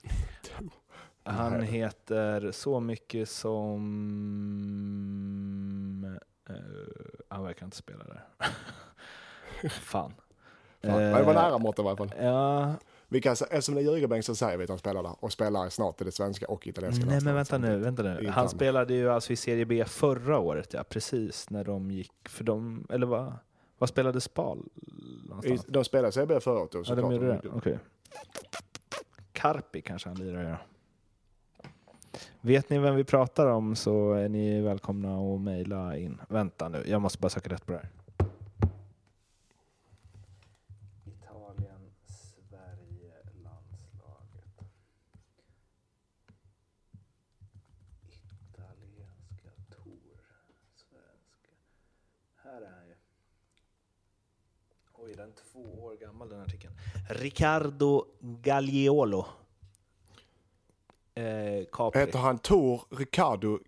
[1.23, 3.79] Han heter så mycket som...
[6.51, 6.57] Uh,
[7.29, 8.25] han verkar inte spela där.
[9.69, 10.15] Fan.
[10.83, 12.15] Fan, det var Eh, nära mått i alla fall.
[12.21, 12.75] Ja,
[13.09, 15.69] Vi kan, eftersom det är Ljugarbänk så säger vi att han spelar där och spelar
[15.69, 18.19] snart i det svenska och italienska Nej men vänta nu, vänta nu.
[18.19, 22.29] inte Han spelade ju alltså i Serie B förra året, ja precis, när de gick,
[22.29, 23.33] för de, eller vad?
[23.79, 24.69] Vad spelade Spal
[25.45, 25.59] I-?
[25.67, 26.75] De spelade CB förra året.
[26.89, 27.49] Ja, de gjorde det?
[27.55, 27.79] Okej.
[29.33, 30.43] Carpi kanske han lirar.
[30.43, 30.57] Ja.
[32.41, 36.21] Vet ni vem vi pratar om så är ni välkomna att mejla in.
[36.29, 37.89] Vänta nu, jag måste bara söka rätt på det här.
[41.07, 44.59] Italien, Sverige, landslaget.
[48.51, 50.21] Italienska Tor,
[50.75, 51.53] svenska.
[52.37, 52.95] Här är han ju.
[54.95, 55.33] Oj, den är
[55.65, 56.75] två år gammal den artikeln.
[57.11, 59.27] Riccardo Gagliolo.
[61.15, 62.01] Eh, Capri.
[62.01, 63.59] Heter han Tor Riccardo?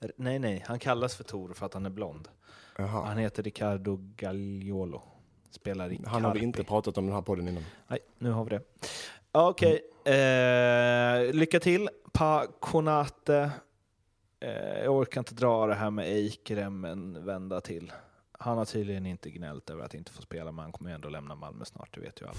[0.00, 2.28] R- Nej, nej, han kallas för Tor för att han är blond.
[2.78, 3.04] Jaha.
[3.06, 5.02] Han heter Riccardo Gagliolo.
[5.50, 7.62] Spelar i Han har vi inte pratat om den här podden innan.
[7.88, 8.62] Nej, nu har vi det.
[9.32, 11.88] Okej, eh, lycka till.
[12.12, 13.50] Pa Konate.
[14.40, 14.50] Eh,
[14.84, 17.92] jag orkar inte dra det här med Eikrem en vända till.
[18.44, 21.08] Han har tydligen inte gnällt över att inte få spela, men han kommer ju ändå
[21.08, 22.34] lämna Malmö snart, det vet ju alla.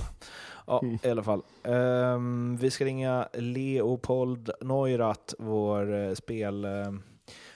[0.67, 1.41] Ja, i alla fall.
[1.63, 6.65] Ehm, vi ska ringa Leopold Neurath, vår eh, spel...
[6.65, 6.71] Eh,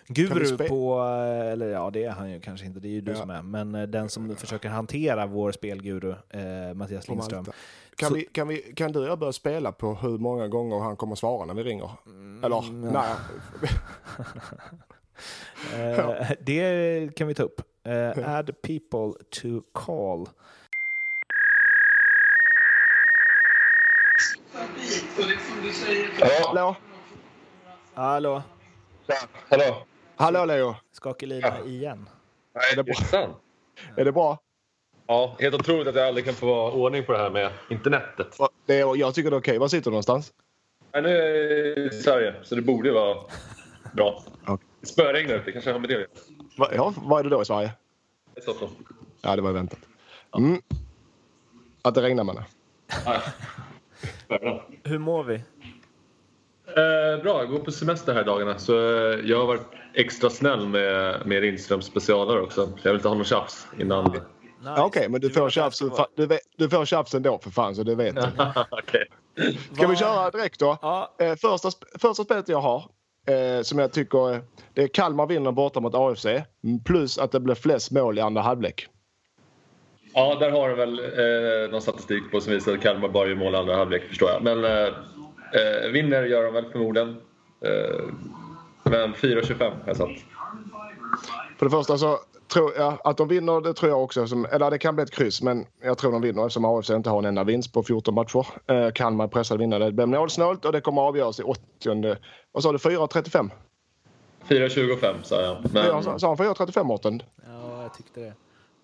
[0.07, 3.11] Guru på, eh, eller ja det är han ju kanske inte, det är ju du
[3.11, 3.17] Ja.
[3.17, 7.45] som är, men den som försöker hantera vår spelguru, eh, Mattias Lindström.
[7.95, 10.79] Kan, Så- vi, kan, vi, kan du och jag börja spela på hur många gånger
[10.79, 11.89] han kommer svara när vi ringer?
[12.05, 13.15] Mm, Eller, nej.
[15.75, 17.61] Eh, det kan vi ta upp.
[17.89, 20.27] Eh, add people to call.
[26.45, 26.75] Hallå?
[27.93, 28.43] Hallå,
[29.49, 29.85] Hallå?
[30.15, 30.75] Hallå Leo?
[30.91, 32.09] skakelina igen.
[32.55, 33.19] Nej, det det bra?
[33.19, 33.33] är.
[34.01, 34.37] Är det bra?
[35.07, 38.37] Ja, helt otroligt att jag aldrig kan få ordning på det här med internetet.
[38.65, 39.57] Det är, jag tycker det är okej.
[39.57, 40.33] Var sitter du någonstans?
[40.93, 43.17] Nej, nu är jag i Sverige, så det borde vara
[43.93, 44.23] bra.
[44.81, 46.07] Det spöregnar ute, kanske har med det.
[46.57, 47.71] Va, ja, vad är det då i Sverige?
[48.39, 48.71] I Stockholm.
[49.21, 49.79] Ja, det var väntat.
[50.37, 50.61] Mm.
[51.81, 52.43] Att det regnar menar.
[54.83, 55.35] Hur mår vi?
[55.35, 60.67] Eh, bra, jag går på semester här dagarna så eh, jag har varit extra snäll
[60.67, 62.71] med, med Lindströms specialare också.
[62.83, 64.03] Jag vill inte ha någon tjafs innan.
[64.11, 64.23] Nice.
[64.63, 67.75] Ja, Okej, men du får, tjafs, det du, vet, du får tjafs ändå för fan,
[67.75, 68.15] så du vet.
[68.71, 69.05] Okej.
[69.73, 70.77] Ska vi köra direkt då?
[70.81, 71.69] Ja, Eh, första,
[71.99, 72.83] första spelet jag har,
[73.29, 74.41] eh, som jag tycker
[74.73, 76.25] det är Kalmar vinner borta mot AFC.
[76.85, 78.87] Plus att det blir flest mål i andra halvlek.
[80.13, 83.35] Ja, där har du väl eh, någon statistik på som visar att Kalmar bara gör
[83.35, 84.43] mål i andra halvlek, förstår jag.
[84.43, 84.87] Men eh,
[85.53, 87.09] eh, vinner gör de väl förmodligen.
[87.65, 88.13] Eh,
[88.83, 90.09] men 4,25 har jag satt.
[91.57, 92.19] För det första så
[92.49, 94.27] tror jag att de vinner, det tror jag också.
[94.27, 97.09] Som, eller det kan bli ett kryss, men jag tror de vinner eftersom AFC inte
[97.09, 98.45] har en enda vinst på 14 matcher.
[98.67, 99.85] Eh, Kalmar är pressade vinnare.
[99.85, 102.15] Det blir målsnålt och det kommer avgöras i 80
[102.51, 102.77] Vad sa du?
[102.77, 103.49] 4.35?
[104.47, 105.57] 4,25 sa jag.
[105.73, 106.03] Men, Mm.
[106.03, 107.23] Sa sa han 4.35 Mårten?
[107.47, 108.33] ja, jag tyckte det.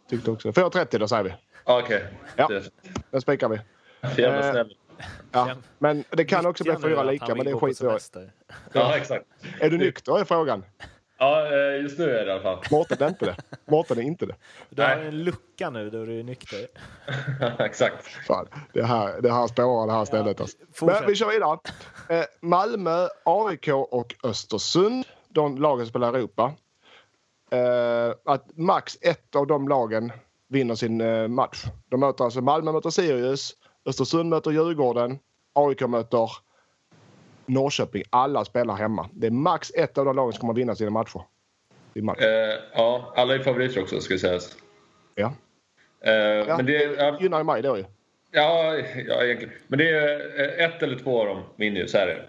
[0.10, 0.50] Tyckte också.
[0.52, 1.34] 4.30 då säger vi.
[1.64, 2.04] Ah, Okej.
[2.36, 2.48] Ja.
[2.48, 2.70] Det-
[3.12, 3.60] Den spikar vi.
[4.22, 4.76] Jävla Eh, snäll.
[5.32, 5.50] Ja.
[5.80, 8.32] Men det kan också bli fyra lika, men det är i semester.
[8.74, 9.26] Ja, exakt.
[9.60, 10.64] Är du nykter är frågan.
[11.18, 12.64] Ja, eh, just nu är det i alla fall.
[12.72, 13.36] Mårten är inte det.
[13.66, 14.36] Mårten är inte det.
[14.70, 15.08] Du har Nej.
[15.08, 16.68] en lucka nu då du är nykter.
[17.66, 18.08] exakt.
[18.08, 20.42] Fan, det här, det här spårar det här stället.
[20.42, 20.58] Alltså.
[20.74, 21.00] fortsätt.
[21.00, 21.60] Men vi kör vidare.
[22.10, 25.06] Eh, Malmö, AIK och Östersund.
[25.30, 26.54] De lagen som spelar i Europa.
[27.52, 30.12] Eh, att max ett av de lagen
[30.48, 31.66] vinner sin eh, match.
[31.90, 33.54] De möter alltså Malmö möter Sirius,
[33.86, 35.20] Östersund möter Djurgården,
[35.54, 36.30] AIK möter
[37.46, 38.04] Norrköping.
[38.10, 39.10] Alla spelar hemma.
[39.14, 41.22] Det är max ett av de lagen som kommer vinna sina matcher.
[42.02, 42.20] Match.
[42.22, 44.56] Eh, ja, alla är favoriter också, ska sägas.
[45.16, 45.34] Ja.
[46.02, 47.86] Eh, Ja, men det, ja, gynnar ju mig då ju.
[48.32, 48.76] ja,
[49.08, 49.54] ja, egentligen.
[49.68, 52.22] Men det är eh, ett eller två av dem vinner ju, så är det.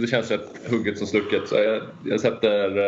[0.00, 1.48] Det, känns rätt hugget som stucket.
[1.48, 2.78] Så jag, jag sätter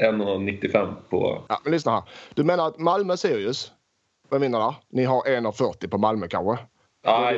[0.00, 1.44] eh, 1,95 på...
[1.48, 2.02] Ja, men lyssna här.
[2.34, 3.72] Du menar att Malmö Sirius,
[4.30, 4.74] vem vinner där?
[4.88, 6.64] Ni har 1,40 på Malmö kanske?
[7.04, 7.32] Ja,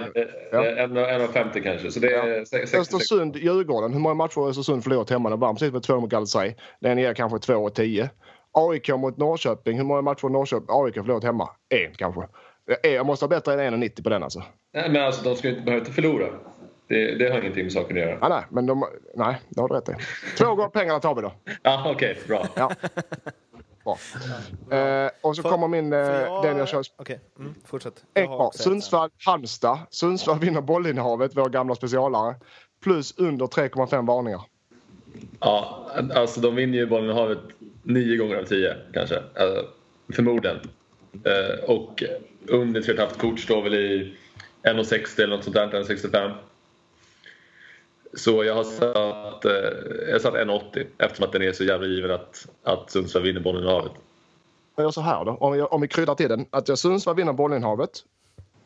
[0.53, 0.59] Ja.
[0.63, 1.91] 1,50 kanske.
[1.91, 2.75] Så det är 66.
[2.75, 3.93] Östersund, Djurgården.
[3.93, 5.31] Hur många matcher har Östersund förlorat hemma?
[5.31, 6.55] Det var precis med två mot Galatasaray.
[6.81, 8.09] Den ger kanske 2,10.
[8.53, 9.77] AIK mot Norrköping.
[9.77, 11.49] Hur många matcher har Norrköping, AIK förlorat hemma?
[11.69, 12.21] En kanske.
[12.83, 14.43] Eh, Jag måste ha bättre än 1,90 på den alltså.
[14.75, 16.27] Nej, men alltså, de ska ju inte, inte förlora.
[16.89, 18.19] Det, det har ingenting med saken att göra.
[18.21, 18.85] Ah, nej, men de...
[19.15, 19.93] Nej, det har du rätt i.
[20.39, 21.33] Två gånger pengarna tar vi då.
[21.63, 22.19] Ja, okej.
[22.29, 22.47] bra.
[22.55, 22.71] Ja.
[23.85, 23.99] Bra.
[24.79, 25.93] Eh, och så Får- kommer min...
[25.93, 26.85] Eh, får jag- den jag kör...
[26.97, 28.05] Okej, mm, fortsätt.
[28.15, 28.51] Ett här.
[28.55, 29.79] Sundsvall, Halmstad.
[29.91, 32.35] Sundsvall vinner bollinnehavet, vår gamla specialare.
[32.83, 34.41] Plus under 3,5 varningar.
[35.41, 37.39] Ja, alltså de vinner ju bollen i havet
[37.83, 39.17] nio gånger av tio kanske.
[39.17, 39.67] Alltså,
[40.15, 40.57] förmodligen.
[41.25, 42.03] Eh, och
[42.47, 44.17] under 3,5 kort står väl i
[44.63, 46.33] 1,60 eller något sånt där, 1,65.
[48.17, 49.53] Så jag har satt, eh,
[50.07, 53.41] jag har satt 1,80 eftersom att den är så jävla given att, att Sundsvall vinner
[53.41, 53.93] bollen i havet.
[54.77, 56.47] Jag gör så här då, om vi, om vi kryddar till den.
[56.51, 57.91] Att jag Sundsvall vinner bollinnehavet.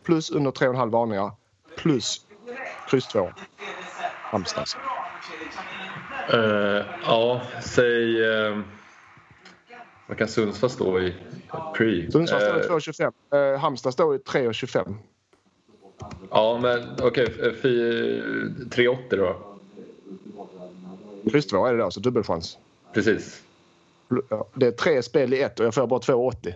[0.05, 1.31] Plus under 3,5 varningar.
[1.77, 2.21] Plus
[2.91, 3.31] Kryss 2.
[4.23, 4.61] Halmstad.
[4.61, 4.79] alltså.
[6.33, 8.27] Eh, ja, säg...
[8.27, 8.59] Uh,
[10.07, 11.15] vad kan Sundsvall stå i?
[11.77, 12.11] Pre?
[12.11, 13.53] Sundsvall står i Eh, 2,25.
[13.53, 14.95] Uh, Halmstad står i 3,25.
[16.31, 17.25] Ja, men okej.
[17.25, 19.37] Okay, 3,80 då.
[21.31, 22.59] Kryss 2 är det då, så dubbelchans.
[22.93, 23.43] Precis.
[24.29, 26.55] Ja, Det är tre spel i ett och jag får bara 2,80.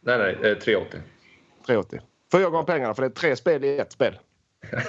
[0.00, 0.50] Nej, nej.
[0.50, 1.00] Eh, 3,80.
[1.66, 2.00] 3,80.
[2.32, 4.18] Fyra gånger pengarna för det är tre spel i ett spel.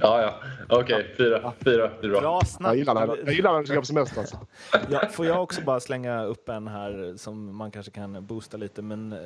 [0.00, 0.34] ja, ja.
[0.68, 1.52] Okej, fyra.
[1.64, 1.90] Fyra.
[2.00, 2.20] Det är bra.
[2.20, 2.74] Bra Jag snack.
[2.76, 4.20] gillar när jag gillar när du ska på semester.
[4.20, 4.38] Alltså.
[4.90, 8.82] Ja, får jag också bara slänga upp en här som man kanske kan boosta lite,
[8.82, 9.18] men eh,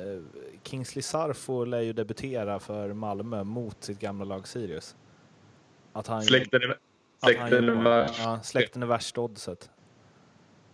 [0.63, 4.95] Kingsley Sarfo lär ju debutera för Malmö mot sitt gamla lag Sirius.
[5.93, 6.77] Att han, Släkten är, att
[7.21, 8.19] han släkten är värst.
[8.23, 9.69] ja, släkten är värsta oddset.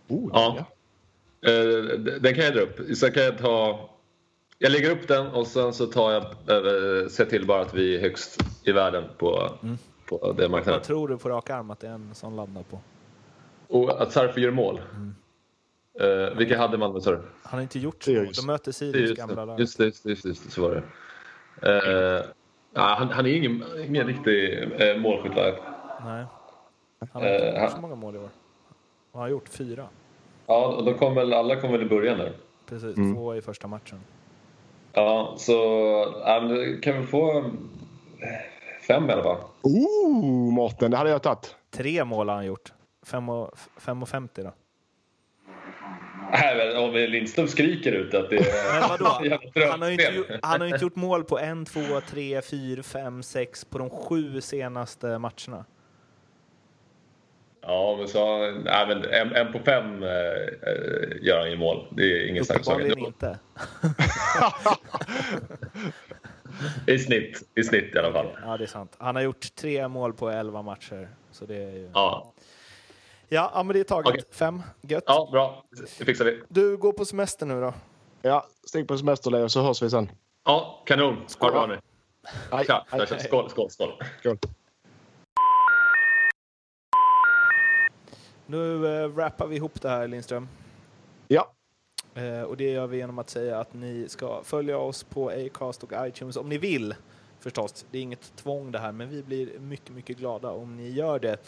[0.08, 0.56] Oh, Ja.
[1.46, 2.96] Eh, d- den kan jag dra upp.
[2.96, 3.90] Sen kan jag ta...
[4.58, 6.22] Jag lägger upp den och sen så tar jag...
[6.22, 9.78] Uh, ser till bara att vi är högst i världen på, Mm.
[10.08, 10.78] på den marknaden.
[10.80, 12.80] Vad tror du på rak arm att det är en som landar på?
[13.68, 14.80] Och att Sarfi gör mål.
[14.94, 15.14] Mm.
[16.00, 17.16] Eh, vilka hade man med sa du?
[17.42, 18.10] Han har inte gjort så.
[18.10, 19.60] De möter Sirius Just gamla lag.
[19.60, 20.82] just det, just det, just det, så var det.
[21.68, 22.24] Eh,
[22.74, 25.32] ja, han, han är ingen, ingen riktig uh, målskytt?
[25.36, 26.24] Nej.
[27.12, 28.28] Han har inte Eh, gjort så många mål i år.
[29.12, 29.88] Han har gjort fyra.
[30.46, 32.32] Ja, och då kom väl, alla kom väl i början där.
[32.66, 33.14] Precis, Mm.
[33.14, 34.00] två i första matchen.
[34.98, 35.52] Ja, så
[36.24, 36.40] ja,
[36.82, 37.44] kan vi få eh,
[38.86, 39.36] fem i alla fall.
[39.62, 41.56] Oh, Mårten, det hade jag tagit.
[41.70, 42.72] Tre mål har han gjort.
[43.06, 44.52] 5,50 då.
[46.32, 48.80] Nej, men om Lindström skriker ut att det är...
[48.80, 49.04] Men vadå?
[49.70, 52.82] Han har, ju inte, gjort- han har inte gjort mål på en, två, tre, fyra,
[52.82, 55.64] fem, sex på de sju senaste matcherna.
[57.68, 58.50] Ja, men så...
[58.50, 61.86] Nej, men en, en på fem eh, eh, gör han ju mål.
[61.90, 62.98] Det är ingen snack om saken.
[62.98, 63.38] inte.
[66.86, 67.42] I snitt.
[67.54, 68.26] I snitt i alla fall.
[68.44, 68.96] Ja, det är sant.
[68.98, 71.08] Han har gjort tre mål på elva matcher.
[71.30, 71.90] Så det är ju...
[71.94, 72.32] Ja,
[73.28, 74.08] Ja, ja men det är taget.
[74.08, 74.24] Okej.
[74.32, 74.62] Fem.
[74.80, 75.04] Gött.
[75.06, 75.64] ja bra.
[75.98, 76.40] Det fixar vi.
[76.48, 77.74] Du går på semester nu då?
[78.22, 80.10] Ja, stig på semester Leo, så hörs vi sen.
[80.44, 81.16] Ja, kanon.
[81.38, 81.78] Ha det bra nu.
[82.52, 82.64] Hej.
[82.66, 83.06] Tja, Hej.
[83.06, 83.18] tja, tja.
[83.18, 83.92] Skål, skål, skål.
[84.20, 84.38] Skål.
[88.48, 90.48] Nu äh, wrappar vi ihop det här Lindström.
[91.28, 91.52] Ja,
[92.18, 95.82] Eh, och det gör vi genom att säga att ni ska följa oss på Acast
[95.82, 96.94] och iTunes om ni vill.
[97.40, 100.90] Förstås, det är inget tvång det här, men vi blir mycket, mycket glada om ni
[100.90, 101.38] gör det.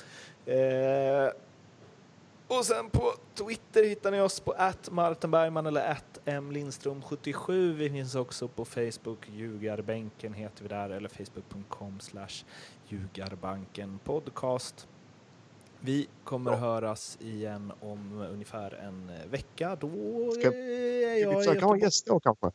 [0.46, 1.32] Eh,
[2.48, 7.72] och sen på Twitter hittar ni oss på att Martin Bergman eller att mlindström77.
[7.72, 12.44] Vi finns också på Facebook, Ljugarbänken heter vi där, eller facebook.com slash
[12.88, 14.88] Ljugarbanken podcast.
[15.80, 19.76] Vi kommer höras igen om ungefär en vecka.
[19.80, 19.88] Då
[20.32, 22.46] Ska- är vi jag i försöker ha en gäst då kanske.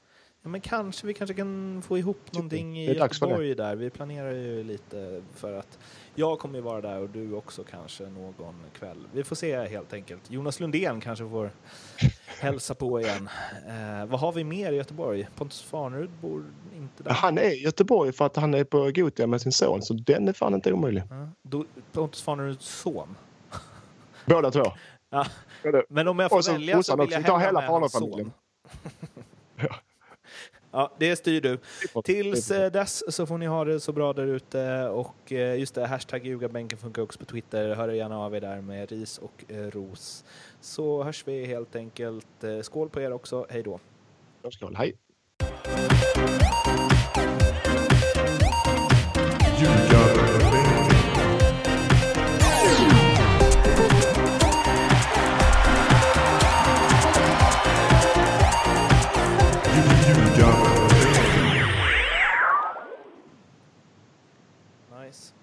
[0.42, 2.94] Ja, men kanske vi kanske kan få ihop någonting i.
[2.94, 3.76] Göteborg där.
[3.76, 5.80] Vi planerar ju lite för att
[6.16, 9.08] jag kommer ju vara där och du också kanske någon kväll.
[9.14, 10.32] Vi får se helt enkelt.
[10.32, 11.52] Jonas Lundén kanske får
[12.40, 13.30] hälsa på igen.
[13.68, 15.28] Eh, vad har vi mer i Göteborg?
[15.36, 16.44] Pontus Farnerud bor
[16.76, 17.12] inte där.
[17.12, 20.28] Han är i Göteborg för att han är på Gotia med sin son, så den
[20.28, 21.04] är fan inte omöjlig.
[21.10, 23.16] Ja, då, Pontus Farneruds son.
[24.26, 24.64] Båda två.
[25.10, 25.26] Ja.
[25.64, 28.32] Ja, Men om jag får så välja så vill jag hellre hela med hans son.
[30.76, 31.58] Ja, det styr du.
[32.04, 35.76] Tills eh, dess så får ni ha det så bra där ute och eh, just
[35.76, 37.76] det, hashtag ljugarbänken funkar också på Twitter.
[37.76, 40.26] Hör gärna av er där med ris och eh, ros.
[40.66, 42.44] Så hörs vi helt enkelt.
[42.44, 43.46] Eh, Skål på er också.
[43.50, 43.80] Hej då.
[44.50, 44.98] Skål, hej.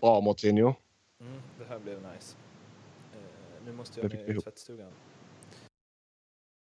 [0.00, 0.74] Bra Moutinho.
[1.20, 2.36] Mm, det här blev nice.
[3.14, 4.92] Eh, nu måste jag ner i tvättstugan.